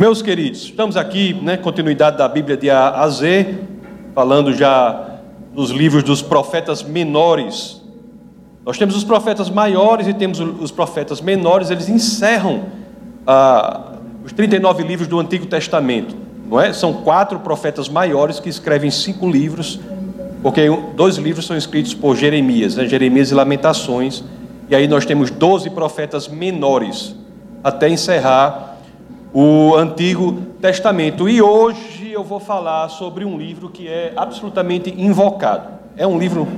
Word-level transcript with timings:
Meus 0.00 0.22
queridos, 0.22 0.62
estamos 0.62 0.96
aqui, 0.96 1.34
né, 1.34 1.58
continuidade 1.58 2.16
da 2.16 2.26
Bíblia 2.26 2.56
de 2.56 2.70
A 2.70 3.02
a 3.02 3.08
Z, 3.10 3.54
falando 4.14 4.54
já 4.54 5.18
dos 5.52 5.68
livros 5.68 6.02
dos 6.02 6.22
profetas 6.22 6.82
menores. 6.82 7.82
Nós 8.64 8.78
temos 8.78 8.96
os 8.96 9.04
profetas 9.04 9.50
maiores 9.50 10.06
e 10.06 10.14
temos 10.14 10.40
os 10.40 10.70
profetas 10.70 11.20
menores, 11.20 11.68
eles 11.68 11.90
encerram 11.90 12.62
ah, 13.26 13.98
os 14.24 14.32
39 14.32 14.84
livros 14.84 15.06
do 15.06 15.20
Antigo 15.20 15.44
Testamento, 15.44 16.16
não 16.48 16.58
é? 16.58 16.72
São 16.72 16.94
quatro 16.94 17.38
profetas 17.40 17.86
maiores 17.86 18.40
que 18.40 18.48
escrevem 18.48 18.90
cinco 18.90 19.28
livros, 19.28 19.78
porque 20.42 20.62
dois 20.96 21.16
livros 21.16 21.44
são 21.44 21.58
escritos 21.58 21.92
por 21.92 22.16
Jeremias, 22.16 22.74
né? 22.74 22.86
Jeremias 22.86 23.30
e 23.30 23.34
Lamentações, 23.34 24.24
e 24.70 24.74
aí 24.74 24.88
nós 24.88 25.04
temos 25.04 25.30
12 25.30 25.68
profetas 25.68 26.26
menores, 26.26 27.14
até 27.62 27.86
encerrar 27.86 28.69
o 29.32 29.74
Antigo 29.76 30.32
Testamento. 30.60 31.28
E 31.28 31.40
hoje 31.40 32.10
eu 32.12 32.24
vou 32.24 32.40
falar 32.40 32.88
sobre 32.88 33.24
um 33.24 33.38
livro 33.38 33.68
que 33.68 33.88
é 33.88 34.12
absolutamente 34.16 34.90
invocado. 34.96 35.68
É 35.96 36.06
um 36.06 36.18
livro 36.18 36.48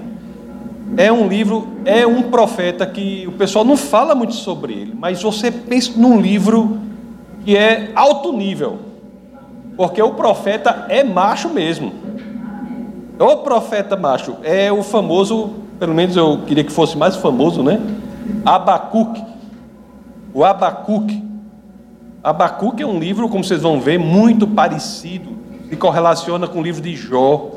é 0.96 1.10
um 1.10 1.26
livro, 1.26 1.68
é 1.86 2.06
um 2.06 2.22
profeta 2.24 2.86
que 2.86 3.24
o 3.26 3.32
pessoal 3.32 3.64
não 3.64 3.78
fala 3.78 4.14
muito 4.14 4.34
sobre 4.34 4.74
ele, 4.74 4.94
mas 4.94 5.22
você 5.22 5.50
pensa 5.50 5.92
num 5.96 6.20
livro 6.20 6.78
que 7.44 7.56
é 7.56 7.92
alto 7.94 8.32
nível. 8.32 8.78
Porque 9.74 10.02
o 10.02 10.12
profeta 10.12 10.84
é 10.90 11.02
macho 11.02 11.48
mesmo. 11.48 11.92
O 13.18 13.36
profeta 13.38 13.96
macho 13.96 14.36
é 14.42 14.70
o 14.70 14.82
famoso, 14.82 15.54
pelo 15.78 15.94
menos 15.94 16.14
eu 16.14 16.42
queria 16.46 16.64
que 16.64 16.72
fosse 16.72 16.96
mais 16.96 17.16
famoso, 17.16 17.62
né? 17.62 17.80
Abacuque. 18.44 19.24
O 20.34 20.44
Abacuque. 20.44 21.31
Abacuque 22.22 22.84
é 22.84 22.86
um 22.86 23.00
livro, 23.00 23.28
como 23.28 23.42
vocês 23.42 23.60
vão 23.60 23.80
ver, 23.80 23.98
muito 23.98 24.46
parecido, 24.46 25.30
se 25.68 25.74
correlaciona 25.74 26.46
com 26.46 26.60
o 26.60 26.62
livro 26.62 26.80
de 26.80 26.94
Jó. 26.94 27.50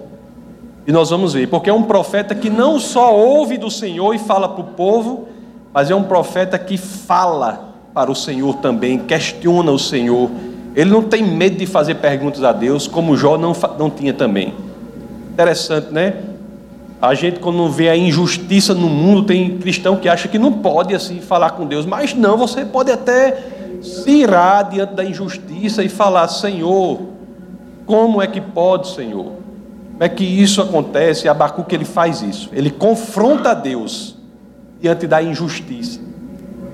E 0.88 0.92
nós 0.92 1.12
vamos 1.12 1.34
ver, 1.34 1.48
porque 1.48 1.70
é 1.70 1.74
um 1.74 1.84
profeta 1.84 2.34
que 2.34 2.50
não 2.50 2.80
só 2.80 3.16
ouve 3.16 3.58
do 3.58 3.70
Senhor 3.70 4.14
e 4.16 4.20
fala 4.20 4.50
para 4.50 4.62
o 4.62 4.68
povo, 4.68 5.28
mas 5.72 5.92
é 5.92 5.96
um 5.96 6.04
profeta 6.04 6.58
que 6.58 6.78
fala 6.78 7.76
para 7.94 8.10
o 8.10 8.16
Senhor 8.16 8.56
também, 8.56 8.98
questiona 8.98 9.72
o 9.72 9.78
Senhor. 9.78 10.32
Ele 10.76 10.90
não 10.90 11.04
tem 11.04 11.24
medo 11.24 11.58
de 11.58 11.68
fazer 11.68 11.96
perguntas 11.96 12.44
a 12.44 12.52
Deus, 12.52 12.88
como 12.88 13.16
Jó 13.16 13.38
não, 13.38 13.54
não 13.78 13.90
tinha 13.90 14.14
também. 14.14 14.54
Interessante, 15.32 15.92
né? 15.92 16.16
A 17.02 17.14
gente, 17.14 17.40
quando 17.40 17.70
vê 17.70 17.90
a 17.90 17.96
injustiça 17.96 18.74
no 18.74 18.90
mundo, 18.90 19.24
tem 19.24 19.58
cristão 19.60 19.96
que 19.96 20.10
acha 20.10 20.28
que 20.28 20.40
não 20.40 20.52
pode 20.52 20.96
assim 20.96 21.20
falar 21.20 21.52
com 21.52 21.68
Deus, 21.68 21.86
mas 21.86 22.16
não, 22.16 22.36
você 22.36 22.66
pode 22.66 22.92
até 22.92 23.54
se 23.86 24.10
irar 24.10 24.70
diante 24.70 24.94
da 24.94 25.06
injustiça 25.06 25.84
e 25.84 25.90
falar: 25.90 26.28
Senhor, 26.28 27.00
como 27.86 28.22
é 28.22 28.28
que 28.28 28.42
pode, 28.42 28.90
Senhor? 28.90 29.26
Como 29.92 30.04
é 30.04 30.10
que 30.10 30.24
isso 30.24 30.62
acontece? 30.62 31.26
E 31.26 31.30
Abacuque 31.30 31.74
ele 31.74 31.86
faz 31.86 32.22
isso, 32.22 32.50
ele 32.52 32.70
confronta 32.70 33.54
Deus 33.54 34.18
diante 34.82 35.08
da 35.08 35.24
injustiça. 35.24 36.00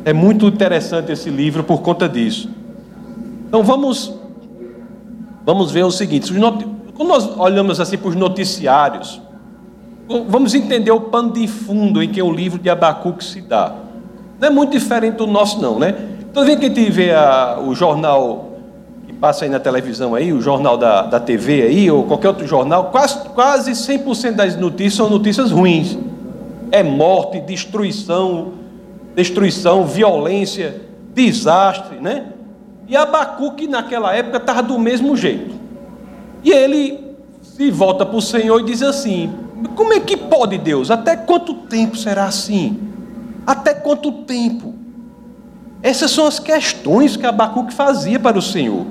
É 0.04 0.14
muito 0.14 0.48
interessante 0.48 1.12
esse 1.12 1.30
livro 1.30 1.64
por 1.64 1.82
conta 1.82 2.10
disso. 2.10 2.50
Então 3.48 3.64
vamos, 3.64 4.14
vamos 5.46 5.72
ver 5.72 5.84
o 5.84 5.92
seguinte: 5.92 6.34
quando 6.34 7.08
nós 7.08 7.38
olhamos 7.38 7.80
assim 7.80 7.98
para 7.98 8.10
os 8.10 8.16
noticiários, 8.16 9.22
vamos 10.28 10.56
entender 10.56 10.92
o 10.92 11.02
pano 11.02 11.32
de 11.32 11.48
fundo 11.48 12.02
em 12.02 12.10
que 12.10 12.22
o 12.22 12.32
livro 12.32 12.58
de 12.58 12.70
Abacuque 12.70 13.24
se 13.24 13.42
dá. 13.42 13.76
Não 14.40 14.48
é 14.48 14.52
muito 14.52 14.72
diferente 14.72 15.18
do 15.18 15.28
nosso, 15.28 15.62
não, 15.62 15.78
né? 15.78 15.94
Toda 16.34 16.46
vez 16.46 16.60
que 16.60 16.66
a 16.66 16.70
gente 16.70 16.90
vê 16.90 17.12
a, 17.12 17.60
o 17.60 17.76
jornal 17.76 18.52
que 19.06 19.12
passa 19.12 19.44
aí 19.44 19.52
na 19.52 19.60
televisão 19.60 20.16
aí, 20.16 20.32
o 20.32 20.42
jornal 20.42 20.78
da, 20.78 21.02
da 21.02 21.20
TV 21.20 21.64
aí, 21.64 21.92
ou 21.92 22.04
qualquer 22.04 22.30
outro 22.30 22.48
jornal, 22.48 22.86
quase, 22.86 23.20
quase 23.30 23.72
100% 23.72 24.32
das 24.32 24.56
notícias 24.56 24.94
são 24.94 25.10
notícias 25.10 25.52
ruins. 25.52 25.98
É 26.72 26.82
morte, 26.82 27.42
destruição, 27.42 28.54
destruição, 29.14 29.86
violência, 29.86 30.82
desastre, 31.14 31.98
né? 32.00 32.28
E 32.88 32.96
Abacuque 32.96 33.68
naquela 33.68 34.16
época 34.16 34.38
estava 34.38 34.64
do 34.64 34.80
mesmo 34.80 35.18
jeito. 35.18 35.54
E 36.44 36.52
ele 36.52 36.98
se 37.42 37.70
volta 37.70 38.06
para 38.06 38.18
o 38.18 38.22
Senhor 38.22 38.60
e 38.62 38.64
diz 38.64 38.82
assim: 38.82 39.34
como 39.76 39.92
é 39.92 40.00
que 40.00 40.16
pode, 40.16 40.58
Deus? 40.58 40.90
Até 40.90 41.18
quanto 41.18 41.54
tempo 41.54 41.98
será 41.98 42.24
assim? 42.26 42.80
Até 43.46 43.74
quanto 43.74 44.12
tempo? 44.24 44.81
Essas 45.84 46.12
são 46.12 46.28
as 46.28 46.40
questões 46.40 47.18
que 47.18 47.26
Abacuque 47.26 47.74
fazia 47.74 48.20
para 48.20 48.38
o 48.38 48.42
Senhor. 48.42 48.86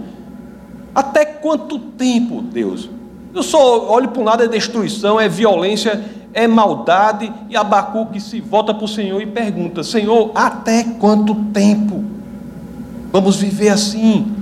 Até 0.94 1.24
quanto 1.24 1.78
tempo, 1.78 2.42
Deus? 2.42 2.88
Eu 3.34 3.42
só 3.42 3.88
olho 3.92 4.08
para 4.08 4.20
um 4.20 4.24
lado, 4.24 4.42
é 4.42 4.48
destruição, 4.48 5.20
é 5.20 5.28
violência, 5.28 6.04
é 6.34 6.48
maldade, 6.48 7.32
e 7.48 7.56
Abacuque 7.56 8.20
se 8.20 8.40
volta 8.40 8.74
para 8.74 8.84
o 8.84 8.88
Senhor 8.88 9.20
e 9.22 9.26
pergunta: 9.26 9.84
Senhor, 9.84 10.32
até 10.34 10.82
quanto 10.98 11.34
tempo? 11.52 12.04
Vamos 13.12 13.36
viver 13.36 13.68
assim? 13.68 14.34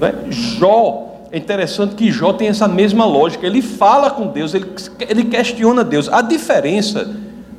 É? 0.00 0.30
Jó 0.30 1.06
é 1.30 1.38
interessante 1.38 1.94
que 1.94 2.10
Jó 2.10 2.32
tem 2.32 2.48
essa 2.48 2.68
mesma 2.68 3.04
lógica. 3.04 3.46
Ele 3.46 3.62
fala 3.62 4.10
com 4.10 4.28
Deus, 4.28 4.54
ele, 4.54 4.66
ele 5.00 5.24
questiona 5.24 5.82
Deus. 5.82 6.08
A 6.08 6.22
diferença 6.22 7.10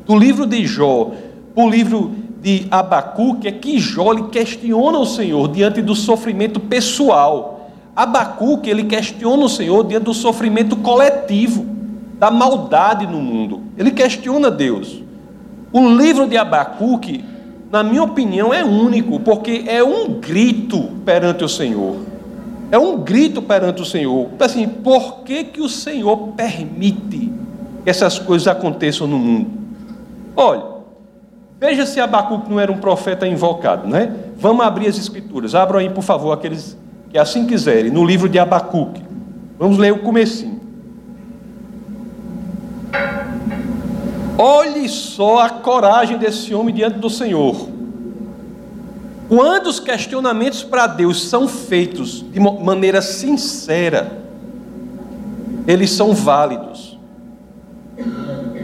do 0.06 0.16
livro 0.16 0.46
de 0.46 0.66
Jó 0.66 1.12
para 1.54 1.64
o 1.64 1.70
livro 1.70 2.16
de 2.48 2.66
Abacuque 2.72 3.46
é 3.46 3.52
que 3.52 3.78
Jó 3.78 4.14
ele 4.14 4.30
questiona 4.30 4.98
o 4.98 5.06
Senhor 5.06 5.50
diante 5.50 5.82
do 5.82 5.94
sofrimento 5.94 6.62
pessoal. 6.62 7.70
Abacuque 7.94 8.70
ele 8.70 8.86
questiona 8.86 9.44
o 9.44 9.50
Senhor 9.50 9.84
diante 9.84 10.06
do 10.06 10.14
sofrimento 10.14 10.78
coletivo, 10.78 11.66
da 12.18 12.32
maldade 12.32 13.06
no 13.06 13.20
mundo. 13.20 13.64
Ele 13.78 13.92
questiona 13.92 14.50
Deus. 14.50 15.04
O 15.74 15.90
livro 15.90 16.26
de 16.26 16.38
Abacuque, 16.38 17.22
na 17.70 17.84
minha 17.84 18.04
opinião, 18.04 18.54
é 18.54 18.64
único, 18.64 19.20
porque 19.20 19.66
é 19.68 19.84
um 19.84 20.14
grito 20.14 20.84
perante 21.04 21.44
o 21.44 21.50
Senhor. 21.50 21.98
É 22.72 22.80
um 22.80 23.00
grito 23.00 23.42
perante 23.42 23.82
o 23.82 23.86
Senhor. 23.86 24.30
Assim, 24.40 24.70
por 24.70 25.24
que, 25.26 25.44
que 25.44 25.60
o 25.60 25.68
Senhor 25.68 26.30
permite 26.30 27.30
que 27.84 27.90
essas 27.90 28.18
coisas 28.18 28.48
aconteçam 28.48 29.06
no 29.06 29.20
mundo? 29.20 29.50
Olha, 30.34 30.77
veja 31.60 31.86
se 31.86 32.00
Abacuque 32.00 32.50
não 32.50 32.60
era 32.60 32.72
um 32.72 32.78
profeta 32.78 33.28
invocado, 33.28 33.88
né? 33.88 34.14
Vamos 34.38 34.66
abrir 34.66 34.88
as 34.88 34.98
escrituras. 34.98 35.56
Abram 35.56 35.80
aí, 35.80 35.90
por 35.90 36.04
favor, 36.04 36.32
aqueles 36.32 36.78
que 37.10 37.18
assim 37.18 37.46
quiserem, 37.46 37.92
no 37.92 38.06
livro 38.06 38.28
de 38.28 38.38
Abacuque. 38.38 39.04
Vamos 39.58 39.78
ler 39.78 39.94
o 39.94 40.00
comecinho. 40.00 40.58
Olhe 44.38 44.88
só 44.88 45.40
a 45.40 45.50
coragem 45.50 46.18
desse 46.18 46.54
homem 46.54 46.74
diante 46.74 47.00
do 47.00 47.10
Senhor. 47.10 47.70
Quando 49.28 49.68
os 49.68 49.80
questionamentos 49.80 50.64
para 50.64 50.88
Deus 50.88 51.28
são 51.28 51.48
feitos 51.48 52.24
de 52.32 52.40
maneira 52.40 53.02
sincera, 53.02 54.24
eles 55.66 55.92
são 55.92 56.14
válidos. 56.14 56.87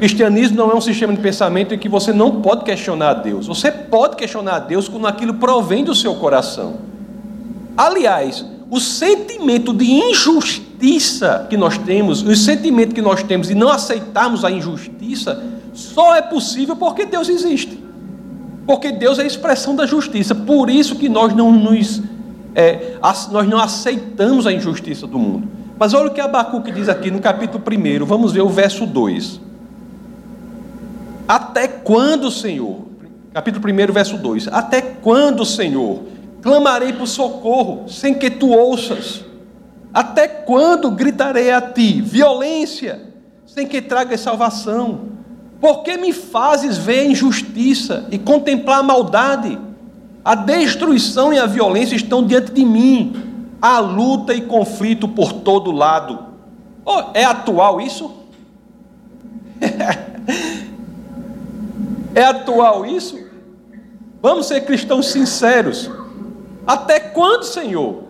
Cristianismo 0.04 0.58
não 0.58 0.70
é 0.70 0.76
um 0.76 0.82
sistema 0.82 1.14
de 1.14 1.22
pensamento 1.22 1.74
em 1.74 1.80
que 1.80 1.88
você 1.88 2.12
não 2.12 2.42
pode 2.42 2.66
questionar 2.66 3.14
Deus. 3.14 3.48
Você 3.48 3.72
pode 3.72 4.18
questionar 4.18 4.60
Deus 4.60 4.90
quando 4.90 5.08
aquilo 5.08 5.36
provém 5.36 5.82
do 5.82 5.96
seu 5.96 6.14
coração. 6.16 6.74
Aliás, 7.78 8.46
o 8.70 8.82
sentimento 8.82 9.74
de 9.74 9.86
injustiça 9.86 11.48
que 11.50 11.56
nós 11.56 11.78
temos, 11.78 12.22
o 12.22 12.36
sentimento 12.36 12.94
que 12.94 13.02
nós 13.02 13.24
temos 13.24 13.48
de 13.48 13.56
não 13.56 13.70
aceitarmos 13.70 14.44
a 14.44 14.52
injustiça, 14.52 15.42
só 15.72 16.14
é 16.14 16.22
possível 16.22 16.76
porque 16.76 17.06
Deus 17.06 17.30
existe. 17.30 17.82
Porque 18.68 18.92
Deus 18.92 19.20
é 19.20 19.22
a 19.22 19.26
expressão 19.26 19.74
da 19.74 19.86
justiça. 19.86 20.36
Por 20.36 20.70
isso 20.70 20.98
que 20.98 21.08
nós 21.08 21.34
não 21.34 21.50
nos 21.50 22.04
é, 22.54 22.98
nós 23.32 23.48
não 23.48 23.58
aceitamos 23.58 24.46
a 24.46 24.52
injustiça 24.52 25.08
do 25.08 25.18
mundo. 25.18 25.48
Mas 25.80 25.94
olha 25.94 26.10
o 26.10 26.14
que 26.14 26.20
Abacuque 26.20 26.74
diz 26.74 26.90
aqui 26.90 27.10
no 27.10 27.22
capítulo 27.22 27.64
1, 27.66 28.04
vamos 28.04 28.34
ver 28.34 28.42
o 28.42 28.50
verso 28.50 28.86
2. 28.86 29.53
Até 31.28 31.68
quando, 31.68 32.30
Senhor? 32.30 32.82
Capítulo 33.34 33.66
1, 33.66 33.94
verso 33.94 34.18
2. 34.18 34.48
Até 34.50 34.82
quando, 34.82 35.46
Senhor, 35.46 36.04
clamarei 36.42 36.94
por 36.94 37.08
socorro 37.08 37.86
sem 37.88 38.14
que 38.14 38.30
tu 38.30 38.50
ouças? 38.50 39.24
Até 39.94 40.28
quando 40.28 40.92
gritarei 40.92 41.52
a 41.52 41.62
ti 41.62 42.02
violência 42.02 43.14
sem 43.46 43.68
que 43.68 43.82
tragas 43.82 44.20
salvação? 44.20 45.14
Por 45.62 45.84
que 45.84 45.96
me 45.98 46.12
fazes 46.12 46.78
ver 46.78 47.06
injustiça 47.06 48.06
e 48.12 48.18
contemplar 48.18 48.80
a 48.80 48.84
maldade? 48.84 49.58
A 50.26 50.36
destruição 50.36 51.34
e 51.34 51.40
a 51.40 51.46
violência 51.46 51.96
estão 51.96 52.26
diante 52.26 52.52
de 52.52 52.66
mim. 52.66 53.16
Há 53.62 53.80
luta 53.80 54.34
e 54.34 54.42
conflito 54.42 55.08
por 55.08 55.32
todo 55.32 55.72
lado. 55.72 56.20
Oh, 56.86 57.04
é 57.14 57.24
atual 57.24 57.80
isso? 57.80 58.12
é 62.16 62.24
atual 62.24 62.86
isso? 62.86 63.20
Vamos 64.22 64.48
ser 64.48 64.62
cristãos 64.62 65.12
sinceros. 65.12 65.90
Até 66.66 67.00
quando, 67.00 67.44
Senhor? 67.44 68.04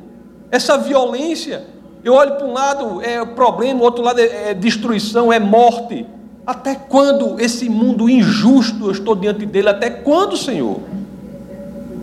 essa 0.54 0.78
violência. 0.78 1.66
Eu 2.04 2.14
olho 2.14 2.36
para 2.36 2.46
um 2.46 2.54
lado 2.54 3.02
é 3.02 3.26
problema, 3.26 3.80
o 3.80 3.84
outro 3.84 4.04
lado 4.04 4.20
é, 4.20 4.52
é 4.52 4.54
destruição, 4.54 5.34
é 5.34 5.40
morte. 5.40 6.06
Até 6.46 6.76
quando 6.76 7.40
esse 7.40 7.68
mundo 7.68 8.08
injusto 8.08 8.86
eu 8.86 8.92
estou 8.92 9.16
diante 9.16 9.48
dele? 9.48 9.70
Até 9.70 9.90
quando, 9.90 10.38
Senhor? 10.38 10.80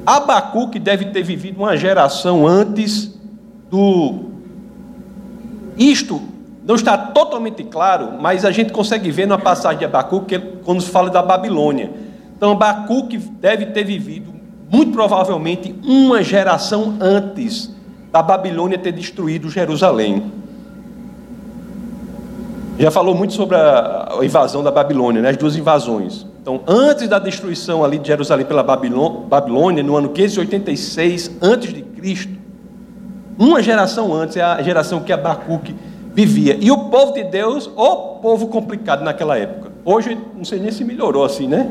Abacuque 0.04 0.80
deve 0.80 1.04
ter 1.06 1.22
vivido 1.22 1.58
uma 1.58 1.76
geração 1.76 2.44
antes 2.44 3.14
do. 3.70 4.30
Isto 5.78 6.20
não 6.70 6.76
está 6.76 6.96
totalmente 6.96 7.64
claro, 7.64 8.12
mas 8.20 8.44
a 8.44 8.52
gente 8.52 8.70
consegue 8.72 9.10
ver 9.10 9.26
na 9.26 9.36
passagem 9.36 9.80
de 9.80 9.84
Abacuque 9.84 10.38
quando 10.64 10.80
se 10.80 10.88
fala 10.88 11.10
da 11.10 11.20
Babilônia. 11.20 11.90
Então, 12.36 12.52
Abacuque 12.52 13.18
deve 13.18 13.66
ter 13.66 13.82
vivido, 13.82 14.32
muito 14.70 14.92
provavelmente, 14.92 15.74
uma 15.84 16.22
geração 16.22 16.94
antes 17.00 17.74
da 18.12 18.22
Babilônia 18.22 18.78
ter 18.78 18.92
destruído 18.92 19.50
Jerusalém. 19.50 20.30
Já 22.78 22.92
falou 22.92 23.16
muito 23.16 23.34
sobre 23.34 23.56
a 23.56 24.20
invasão 24.22 24.62
da 24.62 24.70
Babilônia, 24.70 25.20
né? 25.22 25.30
as 25.30 25.36
duas 25.36 25.56
invasões. 25.56 26.24
Então, 26.40 26.60
antes 26.68 27.08
da 27.08 27.18
destruição 27.18 27.84
ali 27.84 27.98
de 27.98 28.06
Jerusalém 28.06 28.46
pela 28.46 28.62
Babilônia, 28.62 29.82
no 29.82 29.96
ano 29.96 30.10
586 30.10 31.32
antes 31.42 31.74
de 31.74 31.82
Cristo, 31.82 32.38
uma 33.36 33.60
geração 33.60 34.14
antes 34.14 34.36
é 34.36 34.42
a 34.42 34.62
geração 34.62 35.00
que 35.00 35.12
Abacuque 35.12 35.74
vivia. 36.12 36.56
E 36.60 36.70
o 36.70 36.88
povo 36.88 37.12
de 37.12 37.24
Deus, 37.24 37.70
o 37.76 37.96
povo 38.20 38.48
complicado 38.48 39.02
naquela 39.02 39.38
época. 39.38 39.70
Hoje, 39.84 40.18
não 40.36 40.44
sei 40.44 40.58
nem 40.58 40.70
se 40.70 40.84
melhorou 40.84 41.24
assim, 41.24 41.46
né? 41.46 41.70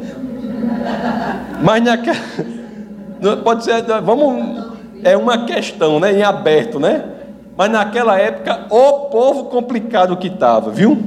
Mas 1.62 1.84
naquela. 1.84 2.18
Pode 3.44 3.64
ser, 3.64 3.84
vamos. 4.04 4.70
É 5.04 5.16
uma 5.16 5.46
questão, 5.46 6.00
né? 6.00 6.14
Em 6.14 6.24
aberto, 6.24 6.80
né? 6.80 7.04
Mas 7.56 7.72
naquela 7.72 8.18
época, 8.18 8.68
o 8.70 9.10
povo 9.10 9.46
complicado 9.46 10.16
que 10.18 10.28
estava, 10.28 10.72
viu? 10.72 10.98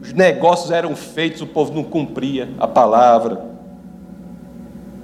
Os 0.00 0.14
negócios 0.14 0.70
eram 0.70 0.96
feitos, 0.96 1.42
o 1.42 1.46
povo 1.46 1.74
não 1.74 1.84
cumpria 1.84 2.48
a 2.58 2.66
palavra. 2.66 3.42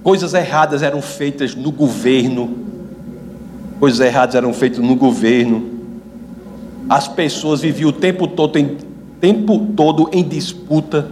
Coisas 0.03 0.33
erradas 0.33 0.83
eram 0.83 1.03
feitas 1.03 1.55
no 1.55 1.71
governo. 1.71 2.65
Coisas 3.79 4.01
erradas 4.01 4.35
eram 4.35 4.55
feitas 4.55 4.79
no 4.79 4.97
governo. 4.97 5.76
As 6.89 7.09
pessoas 7.09 7.61
viviam 7.61 7.91
o 7.91 7.93
tempo 7.93 8.27
todo 8.27 8.59
em, 8.59 8.77
tempo 9.21 9.59
todo 9.77 10.09
em 10.13 10.23
disputa. 10.23 11.11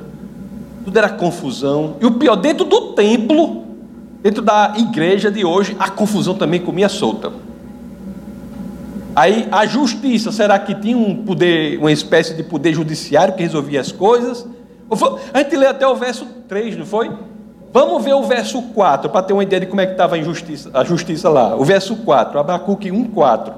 Tudo 0.85 0.97
era 0.97 1.09
confusão. 1.09 1.97
E 2.01 2.07
o 2.07 2.13
pior, 2.13 2.37
dentro 2.37 2.65
do 2.65 2.93
templo, 2.93 3.65
dentro 4.23 4.43
da 4.43 4.75
igreja 4.77 5.31
de 5.31 5.45
hoje, 5.45 5.77
a 5.79 5.91
confusão 5.91 6.35
também 6.35 6.61
comia 6.61 6.89
solta. 6.89 7.33
Aí 9.17 9.49
a 9.51 9.65
justiça, 9.65 10.33
será 10.33 10.59
que 10.59 10.75
tinha 10.75 10.97
um 10.97 11.25
poder, 11.25 11.79
uma 11.79 11.93
espécie 11.93 12.35
de 12.35 12.43
poder 12.43 12.75
judiciário 12.75 13.35
que 13.35 13.43
resolvia 13.43 13.81
as 13.81 13.93
coisas? 13.93 14.47
A 15.33 15.39
gente 15.39 15.57
lê 15.57 15.67
até 15.67 15.87
o 15.87 15.95
verso 15.95 16.27
3, 16.49 16.77
não 16.77 16.87
foi? 16.87 17.11
Vamos 17.73 18.05
ver 18.05 18.15
o 18.15 18.23
verso 18.23 18.61
4, 18.63 19.11
para 19.11 19.23
ter 19.23 19.33
uma 19.33 19.43
ideia 19.43 19.61
de 19.61 19.67
como 19.67 19.81
é 19.81 19.87
que 19.87 19.93
estava 19.93 20.17
a 20.17 20.23
justiça, 20.23 20.71
a 20.73 20.85
justiça 20.85 21.29
lá. 21.29 21.57
O 21.57 21.65
verso 21.65 21.97
4, 21.97 22.39
Abacuque 22.39 22.91
1, 22.91 23.05
4. 23.05 23.53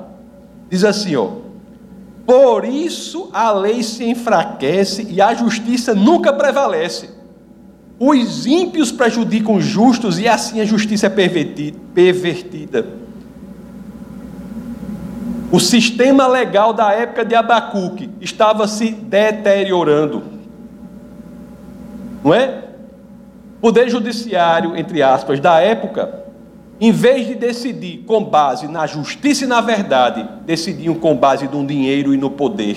Diz 0.70 0.84
assim, 0.84 1.16
ó. 1.16 1.45
Por 2.26 2.64
isso 2.64 3.30
a 3.32 3.52
lei 3.52 3.84
se 3.84 4.04
enfraquece 4.04 5.06
e 5.08 5.20
a 5.20 5.32
justiça 5.32 5.94
nunca 5.94 6.32
prevalece. 6.32 7.10
Os 7.98 8.44
ímpios 8.46 8.90
prejudicam 8.90 9.54
os 9.54 9.64
justos 9.64 10.18
e 10.18 10.26
assim 10.26 10.60
a 10.60 10.64
justiça 10.64 11.06
é 11.06 11.10
pervertida. 11.94 12.86
O 15.52 15.60
sistema 15.60 16.26
legal 16.26 16.72
da 16.72 16.92
época 16.92 17.24
de 17.24 17.36
Abacuque 17.36 18.10
estava 18.20 18.66
se 18.66 18.90
deteriorando. 18.90 20.24
Não 22.24 22.34
é? 22.34 22.64
Poder 23.60 23.88
judiciário, 23.88 24.76
entre 24.76 25.00
aspas, 25.00 25.38
da 25.38 25.60
época 25.60 26.25
em 26.80 26.92
vez 26.92 27.26
de 27.26 27.34
decidir 27.34 28.04
com 28.06 28.22
base 28.22 28.68
na 28.68 28.86
justiça 28.86 29.44
e 29.44 29.46
na 29.46 29.60
verdade, 29.60 30.28
decidiam 30.44 30.94
com 30.94 31.16
base 31.16 31.48
no 31.48 31.66
dinheiro 31.66 32.12
e 32.12 32.16
no 32.16 32.30
poder. 32.30 32.76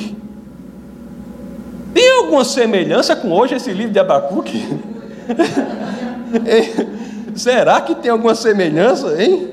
Tem 1.93 2.09
alguma 2.17 2.45
semelhança 2.45 3.15
com 3.15 3.31
hoje 3.31 3.55
esse 3.55 3.71
livro 3.73 3.91
de 3.91 3.99
Abacuque? 3.99 4.65
Será 7.35 7.81
que 7.81 7.95
tem 7.95 8.11
alguma 8.11 8.35
semelhança, 8.35 9.21
hein? 9.21 9.49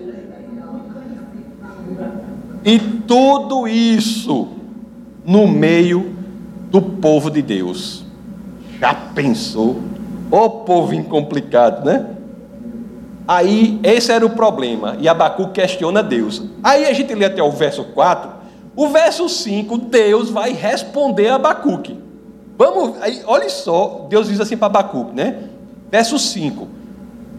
E 2.64 2.78
tudo 2.78 3.66
isso 3.66 4.48
no 5.24 5.46
meio 5.46 6.14
do 6.70 6.80
povo 6.80 7.30
de 7.30 7.42
Deus. 7.42 8.04
Já 8.80 8.94
pensou? 8.94 9.80
O 10.30 10.50
povo 10.50 10.92
incomplicado, 10.92 11.84
né? 11.84 12.06
Aí, 13.26 13.80
esse 13.82 14.12
era 14.12 14.24
o 14.24 14.30
problema. 14.30 14.96
E 15.00 15.08
Abacu 15.08 15.48
questiona 15.48 16.02
Deus. 16.02 16.42
Aí 16.62 16.86
a 16.86 16.92
gente 16.92 17.14
lê 17.14 17.24
até 17.24 17.42
o 17.42 17.50
verso 17.50 17.84
4. 17.84 18.30
O 18.76 18.88
verso 18.88 19.28
5, 19.28 19.78
Deus 19.78 20.30
vai 20.30 20.52
responder 20.52 21.28
a 21.28 21.36
Abacuque. 21.36 21.98
Vamos, 22.58 23.00
aí, 23.02 23.22
olha 23.26 23.48
só, 23.48 24.06
Deus 24.08 24.28
diz 24.28 24.40
assim 24.40 24.56
para 24.56 24.66
Abacuque, 24.66 25.14
né? 25.14 25.44
Verso 25.90 26.18
5: 26.18 26.68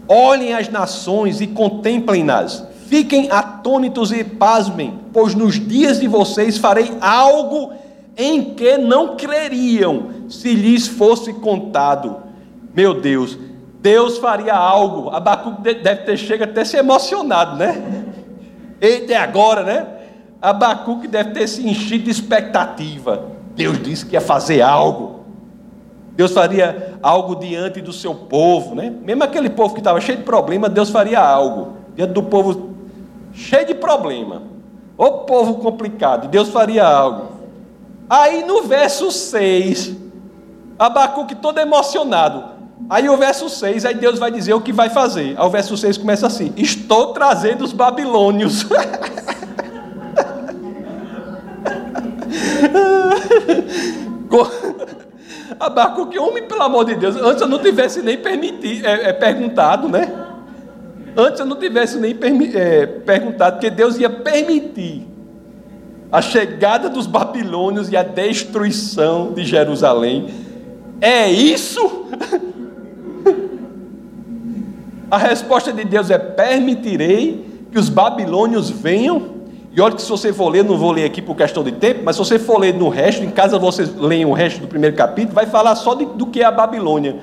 Olhem 0.08 0.54
as 0.54 0.68
nações 0.68 1.40
e 1.40 1.46
contemplem-nas, 1.46 2.64
fiquem 2.86 3.30
atônitos 3.30 4.12
e 4.12 4.22
pasmem, 4.22 4.98
pois 5.12 5.34
nos 5.34 5.54
dias 5.54 6.00
de 6.00 6.06
vocês 6.06 6.56
farei 6.56 6.92
algo 7.00 7.72
em 8.16 8.54
que 8.54 8.76
não 8.78 9.16
creriam, 9.16 10.08
se 10.28 10.54
lhes 10.54 10.86
fosse 10.86 11.32
contado. 11.32 12.16
Meu 12.74 13.00
Deus, 13.00 13.36
Deus 13.80 14.18
faria 14.18 14.54
algo. 14.54 15.10
Abacuque 15.10 15.74
deve 15.74 16.02
ter 16.02 16.16
chega 16.16 16.44
até 16.44 16.64
se 16.64 16.76
emocionado, 16.76 17.56
né? 17.56 18.04
Eita, 18.80 19.12
é 19.12 19.16
agora, 19.16 19.62
né? 19.62 19.86
Abacuque 20.40 21.08
deve 21.08 21.30
ter 21.30 21.48
se 21.48 21.66
enchido 21.66 22.04
de 22.04 22.10
expectativa. 22.10 23.24
Deus 23.54 23.82
disse 23.82 24.06
que 24.06 24.14
ia 24.14 24.20
fazer 24.20 24.62
algo. 24.62 25.20
Deus 26.12 26.32
faria 26.32 26.98
algo 27.00 27.36
diante 27.36 27.80
do 27.80 27.92
seu 27.92 28.14
povo, 28.14 28.74
né? 28.74 28.92
Mesmo 29.02 29.22
aquele 29.22 29.50
povo 29.50 29.74
que 29.74 29.80
estava 29.80 30.00
cheio 30.00 30.18
de 30.18 30.24
problema, 30.24 30.68
Deus 30.68 30.90
faria 30.90 31.20
algo. 31.20 31.74
Diante 31.94 32.12
do 32.12 32.22
povo 32.24 32.70
cheio 33.32 33.66
de 33.66 33.74
problema. 33.74 34.42
O 34.96 35.10
povo 35.18 35.56
complicado, 35.56 36.26
Deus 36.26 36.48
faria 36.48 36.84
algo. 36.84 37.28
Aí 38.10 38.44
no 38.44 38.62
verso 38.62 39.12
6, 39.12 39.94
Abacuque 40.76 41.36
todo 41.36 41.58
emocionado. 41.58 42.57
Aí 42.90 43.08
o 43.08 43.16
verso 43.16 43.48
6, 43.48 43.84
aí 43.84 43.94
Deus 43.94 44.18
vai 44.18 44.30
dizer 44.30 44.54
o 44.54 44.60
que 44.60 44.72
vai 44.72 44.88
fazer. 44.88 45.34
Aí 45.38 45.46
o 45.46 45.50
verso 45.50 45.76
6 45.76 45.98
começa 45.98 46.26
assim: 46.26 46.52
Estou 46.56 47.12
trazendo 47.12 47.64
os 47.64 47.72
babilônios. 47.72 48.66
Abacuque, 55.58 56.18
homem, 56.18 56.44
pelo 56.44 56.62
amor 56.62 56.84
de 56.84 56.94
Deus, 56.94 57.16
antes 57.16 57.42
eu 57.42 57.48
não 57.48 57.58
tivesse 57.58 58.00
nem 58.00 58.16
permitido, 58.16 58.86
é, 58.86 59.08
é, 59.08 59.12
perguntado, 59.12 59.88
né? 59.88 60.10
Antes 61.16 61.40
eu 61.40 61.46
não 61.46 61.56
tivesse 61.56 61.98
nem 61.98 62.16
é, 62.54 62.86
perguntado, 62.86 63.58
que 63.58 63.68
Deus 63.68 63.98
ia 63.98 64.08
permitir 64.08 65.06
a 66.12 66.22
chegada 66.22 66.88
dos 66.88 67.06
babilônios 67.06 67.90
e 67.90 67.96
a 67.96 68.02
destruição 68.02 69.32
de 69.32 69.44
Jerusalém. 69.44 70.28
É 71.00 71.30
isso? 71.30 72.06
A 75.10 75.16
resposta 75.16 75.72
de 75.72 75.84
Deus 75.84 76.10
é: 76.10 76.18
permitirei 76.18 77.64
que 77.70 77.78
os 77.78 77.88
babilônios 77.88 78.70
venham. 78.70 79.38
E 79.70 79.80
olha 79.80 79.94
que 79.94 80.02
se 80.02 80.08
você 80.08 80.32
for 80.32 80.48
ler, 80.48 80.64
não 80.64 80.76
vou 80.76 80.90
ler 80.90 81.04
aqui 81.04 81.22
por 81.22 81.36
questão 81.36 81.62
de 81.62 81.72
tempo, 81.72 82.00
mas 82.04 82.16
se 82.16 82.18
você 82.18 82.38
for 82.38 82.58
ler 82.58 82.74
no 82.74 82.88
resto, 82.88 83.22
em 83.22 83.30
casa 83.30 83.58
vocês 83.58 83.94
leem 83.94 84.24
o 84.24 84.32
resto 84.32 84.60
do 84.60 84.66
primeiro 84.66 84.96
capítulo, 84.96 85.34
vai 85.34 85.46
falar 85.46 85.76
só 85.76 85.94
de, 85.94 86.04
do 86.04 86.26
que 86.26 86.40
é 86.40 86.44
a 86.44 86.50
Babilônia. 86.50 87.16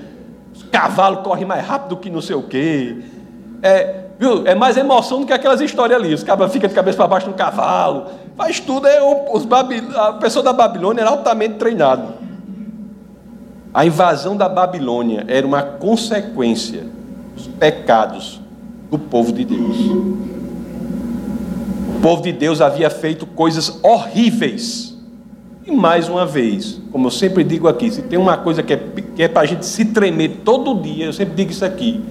Os 0.54 0.64
cavalos 0.64 1.22
correm 1.22 1.46
mais 1.46 1.66
rápido 1.66 1.98
que 1.98 2.10
não 2.10 2.22
sei 2.22 2.36
o 2.36 2.44
quê. 2.44 2.98
É, 3.62 4.06
viu? 4.18 4.48
é 4.48 4.56
mais 4.56 4.78
emoção 4.78 5.22
do 5.22 5.26
que 5.26 5.34
aquelas 5.34 5.60
histórias 5.60 6.00
ali. 6.00 6.14
Os 6.14 6.24
cabras 6.24 6.52
ficam 6.52 6.70
de 6.70 6.76
cabeça 6.76 6.98
para 6.98 7.08
baixo 7.08 7.28
no 7.28 7.34
cavalo. 7.34 8.06
Faz 8.38 8.60
tudo. 8.60 8.88
É, 8.88 9.02
os 9.34 9.44
Babil... 9.44 9.84
A 10.00 10.14
pessoa 10.14 10.44
da 10.44 10.54
Babilônia 10.54 11.02
era 11.02 11.10
altamente 11.10 11.56
treinada. 11.56 12.16
A 13.74 13.86
invasão 13.86 14.38
da 14.38 14.48
Babilônia 14.48 15.26
era 15.28 15.46
uma 15.46 15.62
consequência 15.62 16.95
os 17.36 17.48
pecados 17.48 18.40
do 18.90 18.98
povo 18.98 19.32
de 19.32 19.46
Deus. 19.46 19.78
O 21.96 22.00
povo 22.02 22.22
de 22.22 22.32
Deus 22.32 22.62
havia 22.62 22.90
feito 22.90 23.26
coisas 23.26 23.80
horríveis. 23.84 24.96
E 25.66 25.72
mais 25.72 26.08
uma 26.08 26.26
vez, 26.26 26.80
como 26.92 27.08
eu 27.08 27.12
sempre 27.12 27.44
digo 27.44 27.68
aqui, 27.68 27.90
se 27.90 28.04
tem 28.04 28.20
uma 28.20 28.38
coisa 28.38 28.62
que 28.62 28.74
é, 28.74 28.78
que 29.16 29.24
é 29.24 29.28
para 29.28 29.42
a 29.42 29.46
gente 29.46 29.66
se 29.66 29.86
tremer 29.86 30.42
todo 30.44 30.80
dia, 30.82 31.06
eu 31.06 31.14
sempre 31.14 31.34
digo 31.36 31.52
isso 31.52 31.66
aqui. 31.66 32.04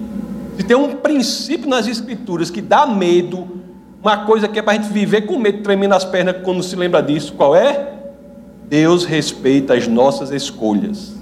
Se 0.57 0.63
tem 0.63 0.75
um 0.75 0.95
princípio 0.97 1.67
nas 1.69 1.87
Escrituras 1.87 2.49
que 2.49 2.61
dá 2.61 2.85
medo, 2.85 3.47
uma 4.01 4.25
coisa 4.25 4.47
que 4.47 4.59
é 4.59 4.61
para 4.61 4.73
a 4.73 4.75
gente 4.75 4.91
viver 4.91 5.21
com 5.21 5.39
medo, 5.39 5.63
tremendo 5.63 5.93
as 5.93 6.03
pernas 6.03 6.35
quando 6.43 6.61
se 6.61 6.75
lembra 6.75 7.01
disso. 7.01 7.33
Qual 7.33 7.55
é? 7.55 7.93
Deus 8.67 9.05
respeita 9.05 9.73
as 9.73 9.87
nossas 9.87 10.31
escolhas. 10.31 11.15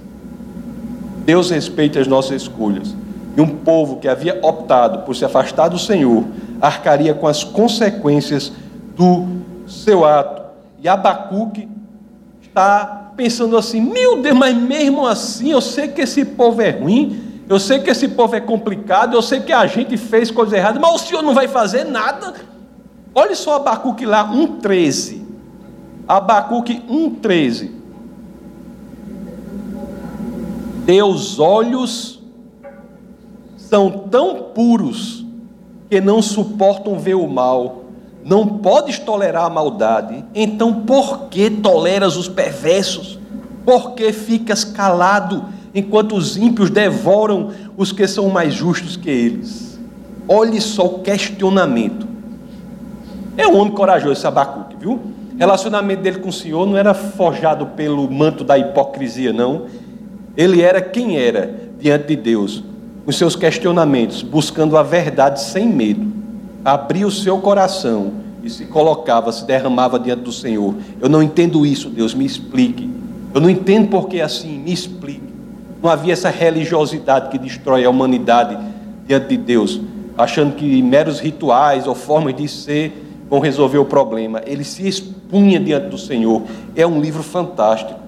Deus 1.24 1.50
respeita 1.50 2.00
as 2.00 2.06
nossas 2.06 2.42
escolhas. 2.42 2.94
E 3.36 3.40
um 3.40 3.48
povo 3.48 3.96
que 3.96 4.06
havia 4.06 4.38
optado 4.42 5.00
por 5.00 5.14
se 5.16 5.24
afastar 5.24 5.68
do 5.68 5.78
Senhor 5.78 6.24
arcaria 6.60 7.14
com 7.14 7.26
as 7.26 7.42
consequências 7.42 8.52
do 8.96 9.26
seu 9.66 10.04
ato. 10.04 10.42
E 10.80 10.88
Abacuque 10.88 11.68
está 12.42 13.12
pensando 13.16 13.56
assim: 13.56 13.80
meu 13.80 14.22
Deus, 14.22 14.36
mas 14.36 14.56
mesmo 14.56 15.06
assim 15.06 15.50
eu 15.50 15.60
sei 15.60 15.88
que 15.88 16.02
esse 16.02 16.24
povo 16.24 16.62
é 16.62 16.70
ruim, 16.70 17.42
eu 17.48 17.58
sei 17.58 17.80
que 17.80 17.90
esse 17.90 18.08
povo 18.08 18.36
é 18.36 18.40
complicado, 18.40 19.14
eu 19.14 19.22
sei 19.22 19.40
que 19.40 19.52
a 19.52 19.66
gente 19.66 19.96
fez 19.96 20.30
coisa 20.30 20.56
errada, 20.56 20.78
mas 20.78 20.94
o 20.94 20.98
Senhor 20.98 21.22
não 21.22 21.34
vai 21.34 21.48
fazer 21.48 21.84
nada. 21.84 22.34
Olha 23.14 23.34
só 23.34 23.56
Abacuque 23.56 24.04
lá, 24.04 24.28
1,13. 24.32 25.22
Abacuque 26.06 26.82
1,13. 26.88 27.70
Teus 30.84 31.38
olhos 31.38 32.20
são 33.68 33.90
tão 33.90 34.42
puros 34.54 35.24
que 35.88 36.00
não 36.00 36.20
suportam 36.20 36.98
ver 36.98 37.14
o 37.14 37.26
mal, 37.26 37.84
não 38.24 38.46
podes 38.46 38.98
tolerar 38.98 39.44
a 39.44 39.50
maldade, 39.50 40.24
então 40.34 40.82
por 40.82 41.28
que 41.28 41.50
toleras 41.50 42.16
os 42.16 42.28
perversos? 42.28 43.18
Por 43.64 43.92
que 43.92 44.12
ficas 44.12 44.64
calado 44.64 45.46
enquanto 45.74 46.14
os 46.14 46.36
ímpios 46.36 46.70
devoram 46.70 47.50
os 47.76 47.92
que 47.92 48.06
são 48.06 48.28
mais 48.28 48.54
justos 48.54 48.96
que 48.96 49.10
eles? 49.10 49.78
Olhe 50.28 50.60
só 50.60 50.86
o 50.86 50.98
questionamento. 51.00 52.06
É 53.36 53.46
um 53.46 53.58
homem 53.58 53.74
corajoso 53.74 54.12
esse 54.12 54.26
Abacuque, 54.26 54.76
viu? 54.78 54.92
O 54.92 55.38
relacionamento 55.38 56.02
dele 56.02 56.18
com 56.18 56.28
o 56.28 56.32
Senhor 56.32 56.66
não 56.66 56.76
era 56.76 56.94
forjado 56.94 57.66
pelo 57.68 58.10
manto 58.10 58.44
da 58.44 58.56
hipocrisia, 58.56 59.32
não. 59.32 59.66
Ele 60.36 60.62
era 60.62 60.80
quem 60.80 61.18
era 61.18 61.72
diante 61.78 62.08
de 62.08 62.16
Deus, 62.16 62.62
os 63.06 63.16
seus 63.16 63.36
questionamentos, 63.36 64.22
buscando 64.22 64.76
a 64.76 64.82
verdade 64.82 65.42
sem 65.42 65.68
medo. 65.68 66.12
Abria 66.64 67.06
o 67.06 67.10
seu 67.10 67.38
coração 67.38 68.12
e 68.42 68.48
se 68.48 68.66
colocava, 68.66 69.32
se 69.32 69.44
derramava 69.44 69.98
diante 69.98 70.22
do 70.22 70.32
Senhor. 70.32 70.74
Eu 71.00 71.08
não 71.08 71.22
entendo 71.22 71.66
isso, 71.66 71.90
Deus, 71.90 72.14
me 72.14 72.24
explique. 72.24 72.90
Eu 73.34 73.40
não 73.40 73.50
entendo 73.50 73.88
por 73.88 74.08
que 74.08 74.20
assim, 74.20 74.58
me 74.58 74.72
explique. 74.72 75.34
Não 75.82 75.90
havia 75.90 76.14
essa 76.14 76.30
religiosidade 76.30 77.28
que 77.28 77.38
destrói 77.38 77.84
a 77.84 77.90
humanidade 77.90 78.56
diante 79.06 79.28
de 79.28 79.36
Deus, 79.36 79.80
achando 80.16 80.54
que 80.54 80.80
meros 80.82 81.20
rituais 81.20 81.86
ou 81.86 81.94
formas 81.94 82.34
de 82.34 82.48
ser 82.48 83.04
vão 83.28 83.40
resolver 83.40 83.78
o 83.78 83.84
problema. 83.84 84.40
Ele 84.46 84.64
se 84.64 84.86
expunha 84.86 85.60
diante 85.60 85.88
do 85.88 85.98
Senhor. 85.98 86.42
É 86.74 86.86
um 86.86 87.00
livro 87.00 87.22
fantástico. 87.22 88.00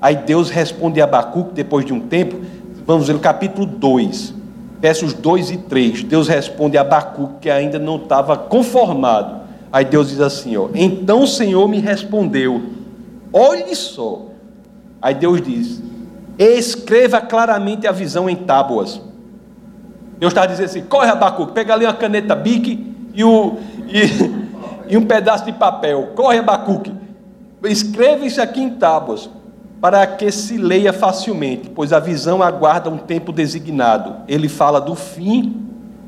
Aí 0.00 0.16
Deus 0.16 0.50
responde 0.50 1.00
a 1.00 1.04
Abacuque 1.04 1.54
depois 1.54 1.86
de 1.86 1.92
um 1.92 2.00
tempo. 2.00 2.40
Vamos 2.86 3.06
ver 3.06 3.14
o 3.14 3.20
capítulo 3.20 3.64
2, 3.64 4.34
versos 4.82 5.14
2 5.14 5.52
e 5.52 5.56
3. 5.58 6.02
Deus 6.02 6.26
responde 6.26 6.76
a 6.76 6.80
Abacuque 6.80 7.34
que 7.42 7.50
ainda 7.50 7.78
não 7.78 7.96
estava 7.96 8.36
conformado. 8.36 9.42
Aí 9.72 9.84
Deus 9.84 10.08
diz 10.08 10.20
assim: 10.20 10.56
ó, 10.56 10.68
Então 10.74 11.22
o 11.22 11.26
Senhor 11.26 11.68
me 11.68 11.78
respondeu: 11.78 12.60
Olhe 13.32 13.76
só. 13.76 14.26
Aí 15.00 15.14
Deus 15.14 15.40
diz: 15.40 15.80
Escreva 16.36 17.20
claramente 17.20 17.86
a 17.86 17.92
visão 17.92 18.28
em 18.28 18.34
tábuas. 18.34 19.00
Deus 20.18 20.32
está 20.32 20.44
dizendo 20.44 20.66
assim: 20.66 20.82
corre, 20.82 21.08
Abacuque, 21.08 21.52
pega 21.52 21.74
ali 21.74 21.86
uma 21.86 21.94
caneta 21.94 22.34
bique 22.34 22.92
e, 23.14 23.22
o, 23.22 23.58
e, 23.86 24.90
e 24.92 24.96
um 24.96 25.06
pedaço 25.06 25.44
de 25.44 25.52
papel. 25.52 26.08
Corre, 26.16 26.38
Abacuque. 26.38 26.92
Escreva 27.62 28.26
isso 28.26 28.42
aqui 28.42 28.60
em 28.60 28.70
tábuas, 28.70 29.30
para 29.82 30.06
que 30.06 30.30
se 30.30 30.56
leia 30.56 30.92
facilmente, 30.92 31.68
pois 31.68 31.92
a 31.92 31.98
visão 31.98 32.40
aguarda 32.40 32.88
um 32.88 32.96
tempo 32.96 33.32
designado. 33.32 34.14
Ele 34.28 34.48
fala 34.48 34.80
do 34.80 34.94
fim, 34.94 35.66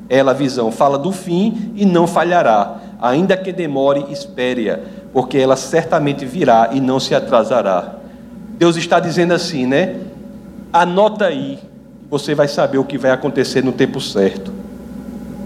ela, 0.08 0.30
a 0.30 0.34
visão, 0.34 0.70
fala 0.70 0.96
do 0.96 1.10
fim 1.10 1.72
e 1.74 1.84
não 1.84 2.06
falhará. 2.06 2.76
Ainda 3.02 3.36
que 3.36 3.52
demore, 3.52 4.06
espere-a, 4.10 4.78
porque 5.12 5.36
ela 5.38 5.56
certamente 5.56 6.24
virá 6.24 6.70
e 6.72 6.80
não 6.80 7.00
se 7.00 7.16
atrasará. 7.16 7.96
Deus 8.56 8.76
está 8.76 9.00
dizendo 9.00 9.34
assim, 9.34 9.66
né? 9.66 9.96
Anota 10.72 11.26
aí, 11.26 11.58
você 12.08 12.32
vai 12.32 12.46
saber 12.46 12.78
o 12.78 12.84
que 12.84 12.96
vai 12.96 13.10
acontecer 13.10 13.64
no 13.64 13.72
tempo 13.72 14.00
certo. 14.00 14.52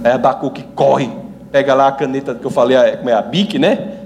É 0.05 0.13
Abacuque 0.13 0.63
corre 0.75 1.11
pega 1.51 1.75
lá 1.75 1.89
a 1.89 1.93
caneta 1.93 2.35
que 2.35 2.45
eu 2.45 2.51
falei, 2.51 2.77
como 2.97 3.11
é 3.11 3.15
a 3.15 3.23
bic, 3.23 3.59
né? 3.59 3.97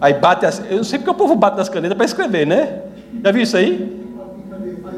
Aí 0.00 0.14
bate, 0.14 0.46
as, 0.46 0.62
eu 0.70 0.82
sei 0.84 0.98
porque 0.98 1.10
o 1.10 1.14
povo 1.14 1.34
bate 1.34 1.56
nas 1.56 1.68
canetas 1.68 1.96
para 1.96 2.06
escrever, 2.06 2.46
né? 2.46 2.82
Já 3.24 3.32
viu 3.32 3.42
isso 3.42 3.56
aí? 3.56 4.00